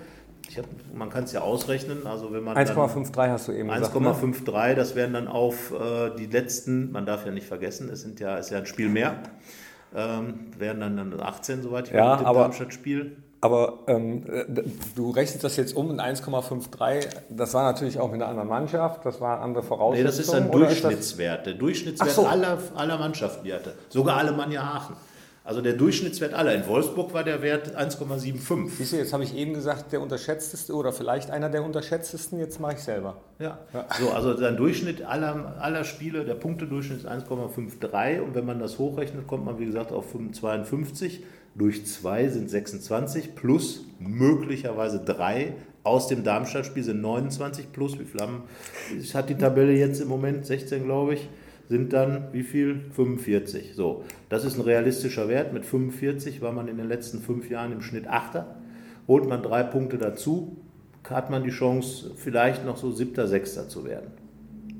hab, 0.55 0.65
man 0.93 1.09
kann 1.09 1.25
es 1.25 1.33
ja 1.33 1.41
ausrechnen. 1.41 2.07
Also 2.07 2.31
wenn 2.31 2.43
man 2.43 2.55
1,53 2.55 3.29
hast 3.29 3.47
du 3.47 3.51
eben 3.51 3.69
1,53, 3.69 4.67
ne? 4.67 4.75
das 4.75 4.95
wären 4.95 5.13
dann 5.13 5.27
auf 5.27 5.71
äh, 5.71 6.11
die 6.17 6.27
letzten, 6.27 6.91
man 6.91 7.05
darf 7.05 7.25
ja 7.25 7.31
nicht 7.31 7.47
vergessen, 7.47 7.89
es 7.89 8.01
sind 8.01 8.19
ja, 8.19 8.37
ist 8.37 8.51
ja 8.51 8.59
ein 8.59 8.65
Spiel 8.65 8.89
mehr. 8.89 9.15
Ähm, 9.95 10.51
wären 10.57 10.79
dann, 10.79 10.97
dann 10.97 11.19
18, 11.19 11.63
soweit 11.63 11.87
ich 11.87 11.93
ja, 11.93 12.11
mit 12.11 12.21
dem 12.21 12.25
aber, 12.27 12.39
Darmstadt-Spiel. 12.41 13.17
Aber 13.39 13.79
ähm, 13.87 14.23
du 14.95 15.11
rechnest 15.11 15.43
das 15.43 15.57
jetzt 15.57 15.75
um 15.75 15.91
in 15.91 16.01
1,53. 16.01 17.07
Das 17.29 17.53
war 17.53 17.71
natürlich 17.71 17.99
auch 17.99 18.11
mit 18.11 18.21
einer 18.21 18.29
anderen 18.29 18.49
Mannschaft, 18.49 19.05
das 19.05 19.21
war 19.21 19.41
andere 19.41 19.63
Voraussetzungen. 19.63 20.03
Nee, 20.03 20.03
das 20.03 20.19
ist 20.19 20.33
ein 20.33 20.51
Durchschnittswert. 20.51 21.45
Der 21.45 21.53
Durchschnittswert 21.53 22.11
so. 22.11 22.25
aller, 22.25 22.57
aller 22.75 22.97
Mannschaften, 22.97 23.43
die 23.43 23.53
hatte. 23.53 23.73
Sogar 23.89 24.17
Alemannia 24.17 24.61
Aachen. 24.61 24.95
Also 25.47 25.61
der 25.61 25.73
Durchschnittswert 25.73 26.33
aller. 26.33 26.53
In 26.53 26.67
Wolfsburg 26.67 27.13
war 27.13 27.23
der 27.23 27.41
Wert 27.41 27.73
1,75. 27.73 28.69
Siehst 28.69 28.91
du, 28.91 28.97
jetzt 28.97 29.13
habe 29.13 29.23
ich 29.23 29.33
eben 29.33 29.53
gesagt, 29.53 29.93
der 29.93 30.01
unterschätzteste 30.01 30.73
oder 30.73 30.91
vielleicht 30.91 31.31
einer 31.31 31.47
der 31.47 31.63
unterschätztesten, 31.63 32.37
jetzt 32.37 32.59
mache 32.59 32.73
ich 32.73 32.79
selber. 32.79 33.21
Ja. 33.39 33.57
ja. 33.73 33.87
So, 33.97 34.11
also 34.11 34.33
der 34.33 34.51
Durchschnitt 34.51 35.03
aller, 35.03 35.55
aller 35.61 35.85
Spiele, 35.85 36.25
der 36.25 36.33
Punktedurchschnitt 36.33 36.99
ist 36.99 37.07
1,53 37.07 38.19
und 38.19 38.35
wenn 38.35 38.45
man 38.45 38.59
das 38.59 38.77
hochrechnet, 38.77 39.25
kommt 39.25 39.45
man 39.45 39.57
wie 39.57 39.67
gesagt 39.67 39.93
auf 39.93 40.07
52. 40.11 41.23
Durch 41.55 41.85
2 41.85 42.27
sind 42.27 42.49
26 42.49 43.33
plus 43.33 43.85
möglicherweise 43.99 44.99
3 44.99 45.53
aus 45.83 46.09
dem 46.09 46.25
Darmstadt-Spiel 46.25 46.83
sind 46.83 46.99
29 46.99 47.71
plus. 47.71 47.97
Wie 47.97 48.03
viel 48.03 48.19
haben, 48.19 48.43
hat 49.13 49.29
die 49.29 49.35
Tabelle 49.35 49.71
jetzt 49.71 50.01
im 50.01 50.09
Moment? 50.09 50.45
16, 50.45 50.83
glaube 50.83 51.13
ich 51.13 51.29
sind 51.69 51.93
dann 51.93 52.29
wie 52.31 52.43
viel? 52.43 52.85
45. 52.95 53.73
So, 53.75 54.03
das 54.29 54.45
ist 54.45 54.57
ein 54.57 54.61
realistischer 54.61 55.27
Wert. 55.27 55.53
Mit 55.53 55.65
45 55.65 56.41
war 56.41 56.51
man 56.51 56.67
in 56.67 56.77
den 56.77 56.87
letzten 56.87 57.21
fünf 57.21 57.49
Jahren 57.49 57.71
im 57.71 57.81
Schnitt 57.81 58.07
Achter. 58.07 58.55
Holt 59.07 59.27
man 59.27 59.41
drei 59.41 59.63
Punkte 59.63 59.97
dazu, 59.97 60.57
hat 61.09 61.29
man 61.29 61.43
die 61.43 61.49
Chance, 61.49 62.11
vielleicht 62.15 62.65
noch 62.65 62.77
so 62.77 62.91
Siebter, 62.91 63.27
Sechster 63.27 63.69
zu 63.69 63.85
werden. 63.85 64.11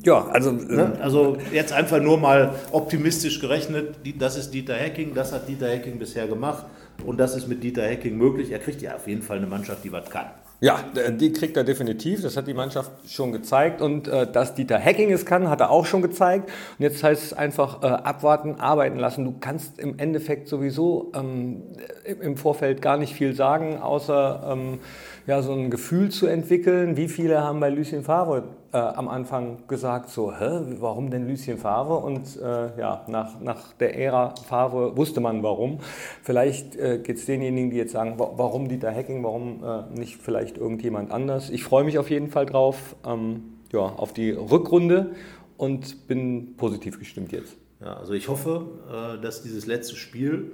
Ja, 0.03 0.27
also, 0.27 0.51
ne? 0.51 0.94
Ähm, 0.96 1.01
also 1.01 1.38
jetzt 1.51 1.74
einfach 1.74 2.01
nur 2.01 2.17
mal 2.17 2.53
optimistisch 2.72 3.39
gerechnet, 3.39 3.96
das 4.20 4.38
ist 4.38 4.53
Dieter 4.53 4.75
Hecking, 4.75 5.13
das 5.13 5.34
hat 5.34 5.48
Dieter 5.48 5.67
Hecking 5.67 5.98
bisher 5.98 6.27
gemacht 6.27 6.65
und 7.06 7.20
das 7.20 7.36
ist 7.36 7.48
mit 7.48 7.63
Dieter 7.63 7.84
Hecking 7.84 8.17
möglich. 8.17 8.51
Er 8.51 8.60
kriegt 8.60 8.82
ja 8.82 8.96
auf 8.96 9.08
jeden 9.08 9.22
Fall 9.22 9.38
eine 9.38 9.48
Mannschaft, 9.48 9.84
die 9.84 9.91
was 9.91 10.10
kann. 10.10 10.27
Ja, 10.60 10.84
die 11.12 11.32
kriegt 11.34 11.56
er 11.56 11.64
definitiv. 11.64 12.24
Das 12.24 12.36
hat 12.36 12.48
die 12.48 12.56
Mannschaft 12.56 12.92
schon 13.08 13.32
gezeigt. 13.32 13.80
Und 13.80 14.08
äh, 14.08 14.32
dass 14.32 14.56
Dieter 14.56 14.80
Hacking 14.80 15.12
es 15.12 15.26
kann, 15.26 15.50
hat 15.50 15.62
er 15.62 15.70
auch 15.70 15.86
schon 15.86 16.02
gezeigt. 16.02 16.50
Und 16.80 16.84
jetzt 16.84 17.04
heißt 17.04 17.24
es 17.26 17.34
einfach 17.34 17.84
äh, 17.84 17.86
abwarten, 17.86 18.56
arbeiten 18.56 18.98
lassen. 18.98 19.24
Du 19.24 19.36
kannst 19.40 19.78
im 19.80 20.00
Endeffekt 20.00 20.48
sowieso 20.48 21.12
ähm, 21.16 21.62
im 22.06 22.38
Vorfeld 22.38 22.82
gar 22.82 22.98
nicht 22.98 23.14
viel 23.14 23.36
sagen, 23.36 23.78
außer 23.78 24.50
ähm, 24.52 24.80
ja, 25.28 25.44
so 25.44 25.54
ein 25.54 25.70
Gefühl 25.70 26.10
zu 26.10 26.26
entwickeln. 26.26 26.98
Wie 26.98 27.08
viele 27.08 27.44
haben 27.44 27.60
bei 27.60 27.70
Lucien 27.70 28.04
Favre 28.04 28.46
äh, 28.77 28.79
am 28.79 29.07
Anfang 29.07 29.67
gesagt, 29.67 30.10
so, 30.12 30.31
hä, 30.31 30.62
warum 30.79 31.10
denn 31.10 31.27
Lucien 31.27 31.57
Favre? 31.57 31.96
Und 31.98 32.38
äh, 32.38 32.79
ja, 32.79 33.03
nach, 33.07 33.39
nach 33.39 33.74
der 33.74 33.98
Ära 33.98 34.36
Favre 34.48 34.96
wusste 34.96 35.19
man 35.19 35.41
warum. 35.41 35.79
Vielleicht 36.22 36.75
äh, 36.75 37.00
geht 37.00 37.17
es 37.17 37.25
denjenigen, 37.25 37.72
die 37.72 37.77
jetzt 37.77 37.93
sagen, 37.93 38.15
warum 38.17 38.67
Dieter 38.67 38.93
Hacking, 38.93 39.23
warum 39.23 39.63
äh, 39.63 39.99
nicht 39.99 40.17
vielleicht 40.17 40.58
irgendjemand 40.58 41.12
anders. 41.12 41.49
Ich 41.49 41.63
freue 41.63 41.84
mich 41.84 41.97
auf 41.97 42.12
jeden 42.12 42.28
Fall 42.28 42.45
drauf, 42.45 42.95
ähm, 43.04 43.58
ja, 43.73 43.80
auf 43.80 44.13
die 44.13 44.30
Rückrunde 44.32 45.15
und 45.58 46.08
bin 46.08 46.56
positiv 46.56 46.99
gestimmt 46.99 47.32
jetzt. 47.32 47.58
Ja, 47.82 47.97
also 47.97 48.13
ich 48.13 48.28
hoffe, 48.28 48.67
äh, 48.91 49.21
dass 49.21 49.41
dieses 49.41 49.65
letzte 49.65 49.95
Spiel 49.95 50.52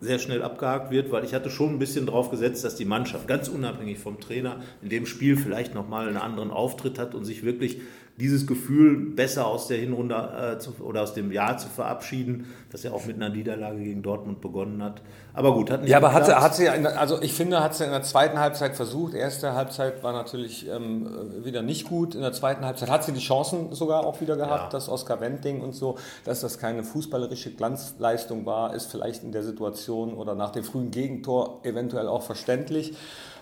sehr 0.00 0.18
schnell 0.18 0.42
abgehakt 0.42 0.90
wird, 0.90 1.10
weil 1.10 1.24
ich 1.24 1.34
hatte 1.34 1.50
schon 1.50 1.70
ein 1.70 1.78
bisschen 1.78 2.06
darauf 2.06 2.30
gesetzt, 2.30 2.64
dass 2.64 2.76
die 2.76 2.84
Mannschaft 2.84 3.28
ganz 3.28 3.48
unabhängig 3.48 3.98
vom 3.98 4.20
Trainer 4.20 4.60
in 4.82 4.88
dem 4.88 5.06
Spiel 5.06 5.36
vielleicht 5.36 5.74
nochmal 5.74 6.08
einen 6.08 6.18
anderen 6.18 6.50
Auftritt 6.50 6.98
hat 6.98 7.14
und 7.14 7.24
sich 7.24 7.44
wirklich 7.44 7.80
dieses 8.18 8.46
Gefühl 8.46 9.10
besser 9.14 9.46
aus 9.46 9.68
der 9.68 9.76
Hinrunde 9.76 10.14
äh, 10.14 10.58
zu, 10.58 10.72
oder 10.80 11.02
aus 11.02 11.12
dem 11.12 11.30
Jahr 11.32 11.58
zu 11.58 11.68
verabschieden, 11.68 12.46
das 12.72 12.82
ja 12.82 12.92
auch 12.92 13.04
mit 13.04 13.16
einer 13.16 13.28
Niederlage 13.28 13.78
gegen 13.78 14.02
Dortmund 14.02 14.40
begonnen 14.40 14.82
hat. 14.82 15.02
Aber 15.34 15.52
gut, 15.52 15.70
hat 15.70 15.82
nicht 15.82 15.90
Ja, 15.90 15.98
aber 15.98 16.14
hat 16.14 16.24
sie, 16.24 16.34
hat 16.34 16.54
sie, 16.54 16.68
also 16.68 17.20
ich 17.20 17.34
finde, 17.34 17.62
hat 17.62 17.74
sie 17.74 17.84
in 17.84 17.90
der 17.90 18.02
zweiten 18.02 18.38
Halbzeit 18.38 18.74
versucht. 18.74 19.12
Erste 19.12 19.52
Halbzeit 19.52 20.02
war 20.02 20.14
natürlich 20.14 20.66
ähm, 20.66 21.44
wieder 21.44 21.60
nicht 21.60 21.86
gut. 21.86 22.14
In 22.14 22.22
der 22.22 22.32
zweiten 22.32 22.64
Halbzeit 22.64 22.88
hat 22.88 23.04
sie 23.04 23.12
die 23.12 23.20
Chancen 23.20 23.74
sogar 23.74 24.06
auch 24.06 24.18
wieder 24.22 24.36
gehabt, 24.36 24.64
ja. 24.64 24.68
das 24.70 24.88
Oscar 24.88 25.20
Wendt-Ding 25.20 25.60
und 25.60 25.74
so. 25.74 25.98
Dass 26.24 26.40
das 26.40 26.58
keine 26.58 26.84
fußballerische 26.84 27.52
Glanzleistung 27.52 28.46
war, 28.46 28.74
ist 28.74 28.90
vielleicht 28.90 29.24
in 29.24 29.32
der 29.32 29.42
Situation 29.42 30.14
oder 30.14 30.34
nach 30.34 30.50
dem 30.50 30.64
frühen 30.64 30.90
Gegentor 30.90 31.60
eventuell 31.64 32.08
auch 32.08 32.22
verständlich. 32.22 32.94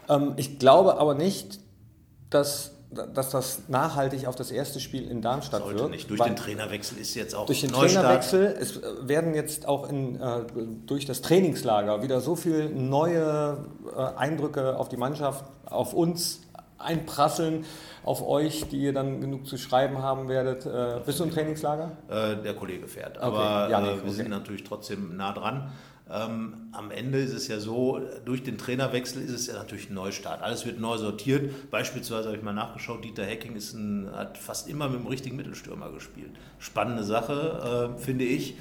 Ähm, 0.09 0.33
ich 0.37 0.59
glaube 0.59 0.99
aber 0.99 1.15
nicht, 1.15 1.61
dass 2.31 2.73
dass 2.95 3.31
das 3.31 3.69
nachhaltig 3.69 4.27
auf 4.27 4.37
das 4.37 4.51
erste 4.51 4.81
Spiel 4.81 5.09
in 5.11 5.23
Darmstadt 5.23 5.63
Sollte 5.63 5.81
wird. 5.81 5.91
Nicht. 5.91 6.11
Durch 6.11 6.21
den 6.21 6.37
Trainerwechsel 6.37 6.99
ist 6.99 7.15
jetzt 7.15 7.35
auch 7.35 7.47
Durch 7.47 7.61
den 7.61 7.71
Neustart. 7.71 8.05
Trainerwechsel 8.05 8.57
es 8.59 8.81
werden 9.03 9.35
jetzt 9.35 9.67
auch 9.67 9.89
in, 9.89 10.21
äh, 10.21 10.43
durch 10.87 11.07
das 11.07 11.23
Trainingslager 11.23 12.03
wieder 12.03 12.21
so 12.21 12.37
viele 12.37 12.69
neue 12.71 13.59
äh, 13.95 14.01
Eindrücke 14.17 14.77
auf 14.77 14.89
die 14.89 14.97
Mannschaft, 14.97 15.45
auf 15.67 15.93
uns 15.93 16.41
einprasseln, 16.79 17.65
auf 18.05 18.27
euch, 18.27 18.69
die 18.69 18.79
ihr 18.79 18.93
dann 18.93 19.21
genug 19.21 19.47
zu 19.47 19.57
schreiben 19.57 19.99
haben 20.03 20.29
werdet. 20.29 20.67
Äh, 20.67 21.01
bist 21.05 21.21
du 21.21 21.25
im 21.25 21.31
Trainingslager? 21.31 21.93
Äh, 22.09 22.43
der 22.43 22.55
Kollege 22.55 22.87
fährt, 22.87 23.19
aber 23.19 23.65
okay. 23.65 23.73
ja, 23.73 23.81
nee, 23.81 23.89
äh, 23.89 23.95
wir 23.97 24.03
okay. 24.03 24.11
sind 24.11 24.31
natürlich 24.31 24.65
trotzdem 24.65 25.17
nah 25.17 25.33
dran. 25.33 25.73
Ähm, 26.11 26.69
am 26.73 26.91
Ende 26.91 27.19
ist 27.19 27.33
es 27.33 27.49
ja 27.49 27.59
so, 27.59 28.01
durch 28.27 28.43
den 28.43 28.59
Trainerwechsel 28.59 29.23
ist 29.23 29.31
es 29.31 29.47
ja 29.47 29.55
natürlich 29.55 29.89
ein 29.89 29.95
Neustart. 29.95 30.43
Alles 30.43 30.67
wird 30.67 30.79
neu 30.79 30.99
sortiert. 30.99 31.71
Beispielsweise 31.71 32.29
habe 32.29 32.37
ich 32.37 32.43
mal 32.43 32.53
nachgeschaut, 32.53 33.03
Dieter 33.05 33.25
Hecking 33.25 33.57
ist 33.57 33.73
ein, 33.73 34.11
hat 34.15 34.37
fast 34.37 34.69
immer 34.69 34.89
mit 34.89 35.01
dem 35.01 35.07
richtigen 35.07 35.37
Mittelstürmer 35.37 35.91
gespielt. 35.93 36.33
Spannende 36.59 37.05
Sache, 37.05 37.95
äh, 37.97 38.01
finde 38.01 38.25
ich. 38.25 38.55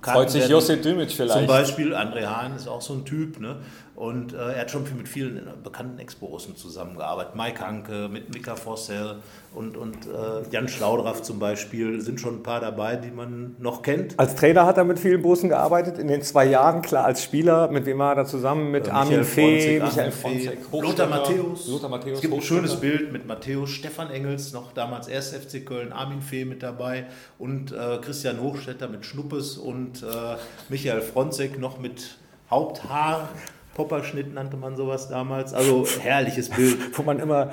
Freut 0.00 0.30
sich 0.30 0.48
Josip 0.48 0.82
Dimic 0.82 1.10
vielleicht. 1.10 1.38
Zum 1.38 1.46
Beispiel, 1.46 1.94
André 1.94 2.26
Hahn 2.26 2.54
ist 2.54 2.68
auch 2.68 2.80
so 2.80 2.94
ein 2.94 3.04
Typ. 3.04 3.40
Ne? 3.40 3.56
Und 3.96 4.34
äh, 4.34 4.36
er 4.36 4.60
hat 4.60 4.70
schon 4.70 4.84
viel 4.84 4.96
mit 4.96 5.08
vielen 5.08 5.40
bekannten 5.64 5.98
Ex-Borussen 5.98 6.54
zusammengearbeitet. 6.54 7.34
Mike 7.34 7.66
Hanke, 7.66 8.10
mit 8.12 8.32
Mika 8.32 8.54
Forssell 8.54 9.16
und, 9.54 9.78
und 9.78 10.06
äh, 10.06 10.46
Jan 10.50 10.68
Schlaudraff 10.68 11.22
zum 11.22 11.38
Beispiel 11.38 12.02
sind 12.02 12.20
schon 12.20 12.36
ein 12.36 12.42
paar 12.42 12.60
dabei, 12.60 12.96
die 12.96 13.10
man 13.10 13.56
noch 13.58 13.80
kennt. 13.80 14.18
Als 14.18 14.34
Trainer 14.34 14.66
hat 14.66 14.76
er 14.76 14.84
mit 14.84 14.98
vielen 14.98 15.22
Borussen 15.22 15.48
gearbeitet, 15.48 15.96
in 15.98 16.08
den 16.08 16.20
zwei 16.20 16.44
Jahren, 16.44 16.82
klar, 16.82 17.06
als 17.06 17.22
Spieler. 17.22 17.70
Mit 17.70 17.86
wem 17.86 17.98
war 17.98 18.12
er 18.12 18.16
da 18.16 18.24
zusammen? 18.26 18.70
Mit 18.70 18.86
äh, 18.86 18.90
Armin 18.90 19.24
Fee, 19.24 19.80
Michael 19.80 20.12
Fronzek, 20.12 20.58
Lothar 20.72 21.06
Matthäus. 21.06 21.66
Lothar 21.66 21.88
Matthäus. 21.88 22.16
Es 22.16 22.20
gibt 22.20 22.34
ein 22.34 22.42
schönes 22.42 22.76
Bild 22.78 23.14
mit 23.14 23.26
Matthäus, 23.26 23.70
Stefan 23.70 24.10
Engels, 24.10 24.52
noch 24.52 24.72
damals 24.72 25.08
erst 25.08 25.34
FC 25.34 25.64
Köln, 25.64 25.94
Armin 25.94 26.20
Fee 26.20 26.44
mit 26.44 26.62
dabei 26.62 27.06
und 27.38 27.72
äh, 27.72 27.96
Christian 28.02 28.42
Hochstetter 28.42 28.88
mit 28.88 29.06
Schnuppes 29.06 29.56
und 29.56 30.02
äh, 30.02 30.36
Michael 30.68 31.00
Fronzek 31.00 31.58
noch 31.58 31.78
mit 31.78 32.18
Haupthaar 32.50 33.30
Popperschnitt 33.76 34.32
nannte 34.32 34.56
man 34.56 34.74
sowas 34.74 35.08
damals. 35.08 35.52
Also 35.52 35.86
herrliches 36.02 36.48
Bild. 36.48 36.96
Wo 36.96 37.02
man 37.02 37.18
immer 37.18 37.50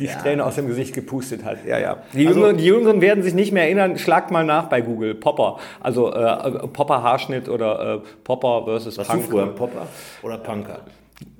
die 0.00 0.06
ja. 0.06 0.16
Träne 0.16 0.44
aus 0.44 0.56
dem 0.56 0.66
Gesicht 0.66 0.94
gepustet 0.94 1.44
hat. 1.44 1.64
Ja, 1.64 1.78
ja. 1.78 2.02
Die, 2.12 2.26
also, 2.26 2.40
Jüngeren, 2.40 2.56
die 2.56 2.64
Jüngeren 2.64 3.00
werden 3.00 3.22
sich 3.22 3.34
nicht 3.34 3.52
mehr 3.52 3.64
erinnern. 3.64 3.98
Schlagt 3.98 4.32
mal 4.32 4.44
nach 4.44 4.68
bei 4.68 4.80
Google. 4.80 5.14
Popper. 5.14 5.58
Also 5.80 6.12
äh, 6.12 6.66
Popper 6.68 7.02
Haarschnitt 7.02 7.48
oder 7.48 7.94
äh, 7.94 8.00
Popper 8.24 8.64
versus 8.64 8.98
Was 8.98 9.06
Punk. 9.06 9.24
Du 9.24 9.30
früher, 9.30 9.46
Popper 9.46 9.86
oder 10.22 10.38
Punker? 10.38 10.80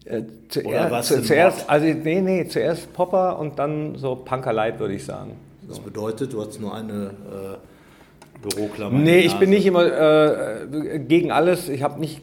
Äh, 0.05 0.23
zuerst, 0.49 1.09
zu, 1.09 1.23
zuerst 1.23 1.69
also 1.69 1.87
nee, 1.87 2.21
nee, 2.21 2.47
zuerst 2.47 2.93
Popper 2.93 3.39
und 3.39 3.59
dann 3.59 3.97
so 3.97 4.15
Punker 4.15 4.53
Light, 4.53 4.79
würde 4.79 4.95
ich 4.95 5.05
sagen. 5.05 5.33
So. 5.63 5.69
Das 5.69 5.81
bedeutet, 5.81 6.33
du 6.33 6.41
hast 6.41 6.61
nur 6.61 6.75
eine 6.75 7.11
äh, 7.33 8.43
Büroklammer. 8.43 8.97
Nee, 8.97 9.21
ich 9.21 9.35
bin 9.39 9.51
nicht 9.51 9.67
immer 9.67 9.85
äh, 9.85 10.99
gegen 11.01 11.33
alles. 11.33 11.69
Ich 11.69 11.83
habe 11.83 12.01
nicht 12.01 12.23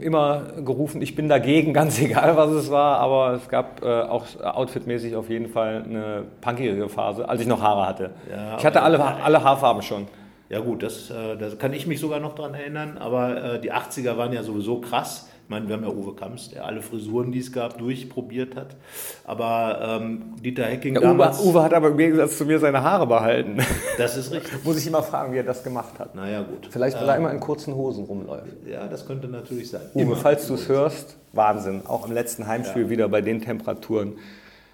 immer 0.00 0.42
gerufen, 0.64 1.00
ich 1.02 1.14
bin 1.14 1.28
dagegen, 1.28 1.72
ganz 1.74 2.00
egal 2.00 2.36
was 2.36 2.50
es 2.50 2.70
war, 2.70 2.98
aber 2.98 3.34
es 3.34 3.48
gab 3.48 3.82
äh, 3.82 4.02
auch 4.02 4.26
outfitmäßig 4.40 5.16
auf 5.16 5.28
jeden 5.30 5.48
Fall 5.48 5.84
eine 5.84 6.24
punkigere 6.40 6.88
Phase, 6.88 7.28
als 7.28 7.40
ich 7.40 7.46
noch 7.46 7.62
Haare 7.62 7.86
hatte. 7.86 8.10
Ja, 8.30 8.56
ich 8.58 8.64
hatte 8.64 8.82
alle, 8.82 9.02
alle 9.02 9.42
Haarfarben 9.42 9.82
schon. 9.82 10.06
Ja 10.48 10.60
gut, 10.60 10.82
das, 10.82 11.10
äh, 11.10 11.36
da 11.36 11.50
kann 11.58 11.72
ich 11.74 11.86
mich 11.86 12.00
sogar 12.00 12.20
noch 12.20 12.34
dran 12.34 12.54
erinnern, 12.54 12.96
aber 12.98 13.54
äh, 13.54 13.60
die 13.60 13.72
80er 13.72 14.16
waren 14.16 14.32
ja 14.32 14.42
sowieso 14.42 14.80
krass. 14.80 15.28
Ich 15.48 15.50
meine, 15.50 15.66
wir 15.66 15.76
haben 15.76 15.84
ja 15.84 15.88
Uwe 15.88 16.14
Kamps, 16.14 16.50
der 16.50 16.66
alle 16.66 16.82
Frisuren, 16.82 17.32
die 17.32 17.38
es 17.38 17.50
gab, 17.50 17.78
durchprobiert 17.78 18.54
hat. 18.54 18.76
Aber 19.24 19.98
ähm, 19.98 20.34
Dieter 20.44 20.66
Hecking 20.66 20.96
ja, 20.96 21.00
damals... 21.00 21.40
Uwe, 21.40 21.48
Uwe, 21.48 21.62
hat 21.62 21.72
aber 21.72 21.88
im 21.88 21.96
Gegensatz 21.96 22.36
zu 22.36 22.44
mir 22.44 22.58
seine 22.58 22.82
Haare 22.82 23.06
behalten. 23.06 23.56
Das 23.96 24.18
ist 24.18 24.30
richtig. 24.30 24.62
Muss 24.62 24.76
ich 24.76 24.86
immer 24.86 25.02
fragen, 25.02 25.32
wie 25.32 25.38
er 25.38 25.44
das 25.44 25.64
gemacht 25.64 25.98
hat. 25.98 26.14
Naja, 26.14 26.42
gut. 26.42 26.68
Vielleicht, 26.70 26.98
weil 26.98 27.04
ähm, 27.04 27.08
er 27.08 27.16
immer 27.16 27.30
in 27.32 27.40
kurzen 27.40 27.74
Hosen 27.74 28.04
rumläuft. 28.04 28.66
Ja, 28.70 28.88
das 28.88 29.06
könnte 29.06 29.26
natürlich 29.26 29.70
sein. 29.70 29.80
Uwe, 29.94 30.02
immer 30.02 30.16
falls 30.16 30.46
du 30.46 30.54
es 30.54 30.68
hörst, 30.68 31.16
Wahnsinn. 31.32 31.80
Auch 31.86 32.06
im 32.06 32.12
letzten 32.12 32.46
Heimspiel 32.46 32.82
ja. 32.82 32.90
wieder 32.90 33.08
bei 33.08 33.22
den 33.22 33.40
Temperaturen. 33.40 34.18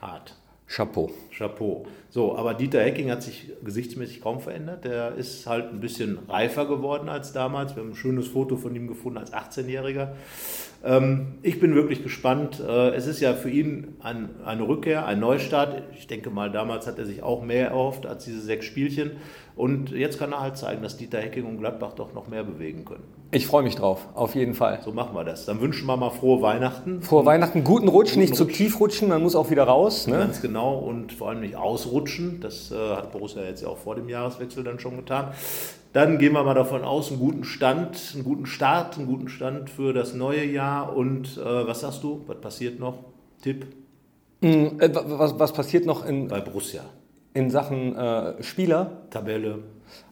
Hart. 0.03 0.35
Chapeau. 0.67 1.13
Chapeau. 1.37 1.87
So, 2.11 2.37
aber 2.37 2.55
Dieter 2.55 2.81
Hecking 2.81 3.11
hat 3.11 3.23
sich 3.23 3.51
gesichtsmäßig 3.65 4.21
kaum 4.21 4.41
verändert. 4.41 4.85
Der 4.85 5.15
ist 5.15 5.47
halt 5.47 5.71
ein 5.73 5.81
bisschen 5.81 6.19
reifer 6.29 6.67
geworden 6.67 7.09
als 7.09 7.33
damals. 7.33 7.75
Wir 7.75 7.83
haben 7.83 7.91
ein 7.91 7.97
schönes 7.97 8.29
Foto 8.29 8.57
von 8.57 8.75
ihm 8.77 8.87
gefunden 8.87 9.19
als 9.19 9.33
18-Jähriger. 9.33 10.13
Ähm, 10.85 11.39
ich 11.43 11.59
bin 11.59 11.75
wirklich 11.75 12.03
gespannt. 12.03 12.61
Äh, 12.61 12.91
es 12.91 13.07
ist 13.07 13.21
ja 13.21 13.33
für 13.33 13.51
ihn 13.51 13.97
ein, 14.01 14.31
eine 14.45 14.69
Rückkehr, 14.69 15.07
ein 15.07 15.19
Neustart. 15.19 15.83
Ich 15.97 16.07
denke 16.07 16.31
mal, 16.31 16.51
damals 16.53 16.87
hat 16.87 16.99
er 16.99 17.07
sich 17.07 17.23
auch 17.23 17.43
mehr 17.43 17.69
erhofft 17.71 18.07
als 18.07 18.25
diese 18.25 18.41
sechs 18.41 18.67
Spielchen. 18.67 19.13
Und 19.57 19.93
jetzt 19.93 20.19
kann 20.19 20.33
er 20.33 20.41
halt 20.41 20.57
zeigen, 20.57 20.83
dass 20.83 20.97
Dieter 20.97 21.19
Hecking 21.19 21.45
und 21.45 21.59
Gladbach 21.59 21.93
doch 21.93 22.13
noch 22.13 22.27
mehr 22.29 22.43
bewegen 22.43 22.85
können. 22.85 23.05
Ich 23.31 23.47
freue 23.47 23.63
mich 23.63 23.77
drauf, 23.77 24.09
auf 24.15 24.35
jeden 24.35 24.55
Fall. 24.55 24.81
So 24.85 24.93
machen 24.93 25.15
wir 25.15 25.25
das. 25.25 25.47
Dann 25.47 25.61
wünschen 25.61 25.87
wir 25.87 25.97
mal 25.97 26.11
frohe 26.11 26.43
Weihnachten. 26.43 27.03
Frohe 27.03 27.25
Weihnachten, 27.25 27.65
guten 27.65 27.89
Rutsch, 27.89 28.11
guten 28.11 28.21
nicht 28.21 28.33
Rutsch. 28.33 28.39
zu 28.39 28.45
tief 28.45 28.81
rutschen, 28.81 29.09
man 29.09 29.23
muss 29.23 29.37
auch 29.37 29.51
wieder 29.51 29.65
raus. 29.65 30.07
Ne? 30.07 30.19
Ganz 30.19 30.43
genau 30.43 30.79
und 30.79 31.13
vor 31.25 31.31
allem 31.31 31.41
nicht 31.41 31.57
ausrutschen. 31.57 32.41
Das 32.43 32.71
äh, 32.71 32.75
hat 32.75 33.11
Borussia 33.11 33.43
jetzt 33.45 33.63
ja 33.63 33.69
auch 33.69 33.79
vor 33.79 33.95
dem 33.95 34.11
Jahreswechsel 34.11 34.63
dann 34.63 34.79
schon 34.79 34.99
getan. 34.99 35.33
Dann 35.95 36.19
gehen 36.19 36.35
wir 36.35 36.43
mal 36.43 36.53
davon 36.53 36.85
aus, 36.85 37.11
einen 37.11 37.19
guten 37.19 37.45
Stand, 37.45 38.13
einen 38.13 38.25
guten 38.25 38.45
Start, 38.45 38.99
einen 38.99 39.07
guten 39.07 39.31
Stand 39.31 39.71
für 39.71 39.95
das 39.95 40.13
neue 40.13 40.45
Jahr. 40.45 40.95
Und 40.95 41.39
äh, 41.39 41.67
was 41.67 41.81
sagst 41.81 42.03
du? 42.03 42.25
Was 42.27 42.43
passiert 42.43 42.79
noch? 42.79 42.99
Tipp? 43.41 43.65
Mm, 44.43 44.79
äh, 44.79 44.91
was, 44.93 45.39
was 45.39 45.55
passiert 45.55 45.87
noch 45.87 46.05
in. 46.05 46.29
Bei 46.29 46.43
Borussia 46.43 46.83
in 47.33 47.51
Sachen 47.51 47.97
äh, 47.97 48.43
Spieler. 48.43 49.09
Tabelle. 49.09 49.61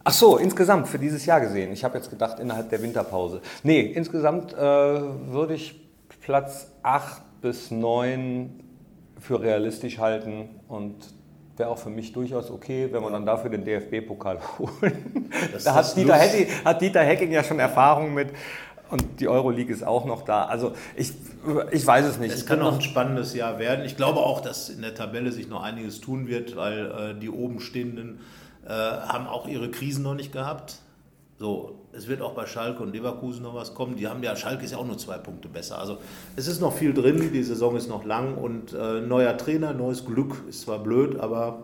Ach 0.03 0.13
so, 0.13 0.37
insgesamt 0.37 0.87
für 0.87 0.97
dieses 0.97 1.27
Jahr 1.27 1.41
gesehen. 1.41 1.71
Ich 1.73 1.83
habe 1.83 1.95
jetzt 1.95 2.09
gedacht, 2.09 2.39
innerhalb 2.39 2.71
der 2.71 2.81
Winterpause. 2.81 3.41
Nee, 3.61 3.81
insgesamt 3.81 4.51
äh, 4.53 4.57
würde 4.57 5.53
ich 5.53 5.79
Platz 6.21 6.71
8 6.81 7.21
bis 7.39 7.69
9 7.69 8.62
für 9.23 9.41
realistisch 9.41 9.99
halten 9.99 10.49
und 10.67 10.95
wäre 11.55 11.69
auch 11.69 11.77
für 11.77 11.89
mich 11.89 12.11
durchaus 12.11 12.51
okay, 12.51 12.89
wenn 12.91 13.01
wir 13.01 13.09
dann 13.09 13.25
dafür 13.25 13.49
den 13.49 13.63
DFB-Pokal 13.63 14.39
holen. 14.59 15.29
da 15.63 15.75
hat 15.75 15.95
Dieter, 15.95 16.15
Hecking, 16.15 16.47
hat 16.65 16.81
Dieter 16.81 17.01
Hecking 17.01 17.31
ja 17.31 17.43
schon 17.43 17.59
Erfahrung 17.59 18.13
mit. 18.13 18.29
Und 18.89 19.21
die 19.21 19.27
Euroleague 19.27 19.73
ist 19.73 19.83
auch 19.83 20.05
noch 20.05 20.23
da. 20.23 20.43
Also 20.45 20.73
ich, 20.95 21.13
ich 21.71 21.87
weiß 21.87 22.05
es 22.05 22.19
nicht. 22.19 22.33
Es 22.33 22.45
kann 22.45 22.59
noch 22.59 22.75
ein 22.75 22.81
spannendes 22.81 23.33
Jahr 23.33 23.57
werden. 23.57 23.85
Ich 23.85 23.97
glaube 23.97 24.19
auch, 24.19 24.41
dass 24.41 24.69
in 24.69 24.81
der 24.81 24.93
Tabelle 24.93 25.31
sich 25.31 25.47
noch 25.47 25.63
einiges 25.63 25.99
tun 25.99 26.27
wird, 26.27 26.55
weil 26.55 26.91
äh, 26.91 27.19
die 27.19 27.29
oben 27.29 27.59
stehenden 27.59 28.19
äh, 28.65 28.69
haben 28.69 29.25
auch 29.25 29.47
ihre 29.47 29.71
Krisen 29.71 30.03
noch 30.03 30.13
nicht 30.13 30.31
gehabt. 30.31 30.75
So, 31.39 31.82
es 31.95 32.07
wird 32.07 32.21
auch 32.21 32.33
bei 32.33 32.45
Schalke 32.45 32.81
und 32.83 32.91
Leverkusen 32.93 33.43
noch 33.43 33.53
was 33.53 33.73
kommen. 33.73 33.95
Die 33.95 34.07
haben 34.07 34.23
ja, 34.23 34.35
Schalke 34.35 34.65
ist 34.65 34.71
ja 34.71 34.77
auch 34.77 34.85
nur 34.85 34.97
zwei 34.97 35.17
Punkte 35.17 35.47
besser. 35.47 35.79
Also 35.79 35.97
es 36.35 36.47
ist 36.47 36.59
noch 36.59 36.73
viel 36.73 36.93
drin, 36.93 37.31
die 37.33 37.43
Saison 37.43 37.75
ist 37.75 37.87
noch 37.87 38.03
lang 38.03 38.35
und 38.35 38.73
äh, 38.73 39.01
neuer 39.01 39.37
Trainer, 39.37 39.73
neues 39.73 40.05
Glück 40.05 40.43
ist 40.49 40.61
zwar 40.61 40.79
blöd, 40.79 41.19
aber 41.19 41.59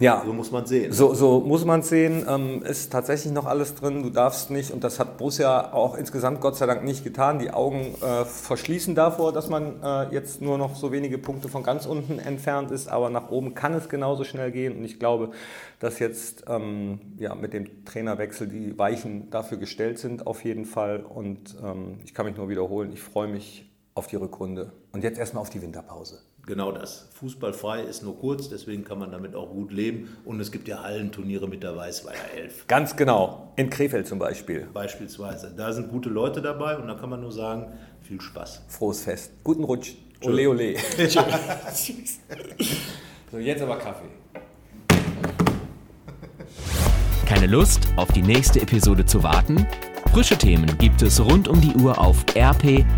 ja, 0.00 0.22
so 0.24 0.32
muss 0.32 0.50
man 0.50 0.64
sehen. 0.64 0.92
So, 0.92 1.12
so 1.12 1.40
muss 1.40 1.66
man 1.66 1.82
sehen. 1.82 2.26
Ähm, 2.26 2.62
ist 2.62 2.90
tatsächlich 2.90 3.32
noch 3.32 3.44
alles 3.44 3.74
drin. 3.74 4.02
Du 4.02 4.08
darfst 4.08 4.50
nicht, 4.50 4.70
und 4.70 4.82
das 4.82 4.98
hat 4.98 5.18
Borussia 5.18 5.74
auch 5.74 5.94
insgesamt 5.94 6.40
Gott 6.40 6.56
sei 6.56 6.64
Dank 6.64 6.84
nicht 6.84 7.04
getan, 7.04 7.38
die 7.38 7.50
Augen 7.50 7.94
äh, 8.00 8.24
verschließen 8.24 8.94
davor, 8.94 9.32
dass 9.32 9.50
man 9.50 9.82
äh, 9.82 10.12
jetzt 10.14 10.40
nur 10.40 10.56
noch 10.56 10.74
so 10.74 10.90
wenige 10.90 11.18
Punkte 11.18 11.48
von 11.48 11.62
ganz 11.62 11.84
unten 11.84 12.18
entfernt 12.18 12.70
ist. 12.70 12.88
Aber 12.88 13.10
nach 13.10 13.30
oben 13.30 13.54
kann 13.54 13.74
es 13.74 13.90
genauso 13.90 14.24
schnell 14.24 14.50
gehen. 14.50 14.78
Und 14.78 14.84
ich 14.84 14.98
glaube, 14.98 15.32
dass 15.80 15.98
jetzt 15.98 16.44
ähm, 16.48 17.00
ja, 17.18 17.34
mit 17.34 17.52
dem 17.52 17.84
Trainerwechsel 17.84 18.48
die 18.48 18.78
Weichen 18.78 19.30
dafür 19.30 19.58
gestellt 19.58 19.98
sind, 19.98 20.26
auf 20.26 20.44
jeden 20.44 20.64
Fall. 20.64 21.00
Und 21.00 21.56
ähm, 21.62 21.98
ich 22.04 22.14
kann 22.14 22.24
mich 22.24 22.36
nur 22.36 22.48
wiederholen, 22.48 22.90
ich 22.92 23.02
freue 23.02 23.28
mich 23.28 23.69
auf 23.94 24.06
die 24.06 24.16
Rückrunde. 24.16 24.72
Und 24.92 25.04
jetzt 25.04 25.18
erstmal 25.18 25.42
auf 25.42 25.50
die 25.50 25.62
Winterpause 25.62 26.20
genau 26.50 26.72
das. 26.72 27.08
Fußballfrei 27.14 27.82
ist 27.82 28.02
nur 28.02 28.18
kurz, 28.18 28.48
deswegen 28.48 28.84
kann 28.84 28.98
man 28.98 29.10
damit 29.12 29.34
auch 29.34 29.50
gut 29.50 29.72
leben. 29.72 30.16
Und 30.24 30.40
es 30.40 30.50
gibt 30.52 30.68
ja 30.68 30.82
Hallenturniere 30.82 31.48
mit 31.48 31.62
der 31.62 31.76
Weißweiler 31.76 32.32
Elf. 32.36 32.66
Ganz 32.66 32.96
genau. 32.96 33.52
In 33.56 33.70
Krefeld 33.70 34.06
zum 34.06 34.18
Beispiel. 34.18 34.66
Beispielsweise. 34.72 35.54
Da 35.56 35.72
sind 35.72 35.88
gute 35.90 36.08
Leute 36.08 36.42
dabei 36.42 36.76
und 36.76 36.88
da 36.88 36.94
kann 36.94 37.08
man 37.08 37.20
nur 37.20 37.32
sagen, 37.32 37.72
viel 38.02 38.20
Spaß. 38.20 38.62
Frohes 38.68 39.02
Fest. 39.02 39.32
Guten 39.44 39.64
Rutsch. 39.64 39.94
Ole, 40.22 40.50
ole. 40.50 40.74
so, 43.30 43.38
jetzt 43.38 43.62
aber 43.62 43.78
Kaffee. 43.78 44.10
Keine 47.26 47.46
Lust, 47.46 47.88
auf 47.96 48.10
die 48.12 48.22
nächste 48.22 48.60
Episode 48.60 49.06
zu 49.06 49.22
warten? 49.22 49.66
Frische 50.12 50.36
Themen 50.36 50.76
gibt 50.78 51.02
es 51.02 51.20
rund 51.20 51.46
um 51.46 51.60
die 51.60 51.72
Uhr 51.76 51.96
auf 51.96 52.24
rp-online.de. 52.36 52.88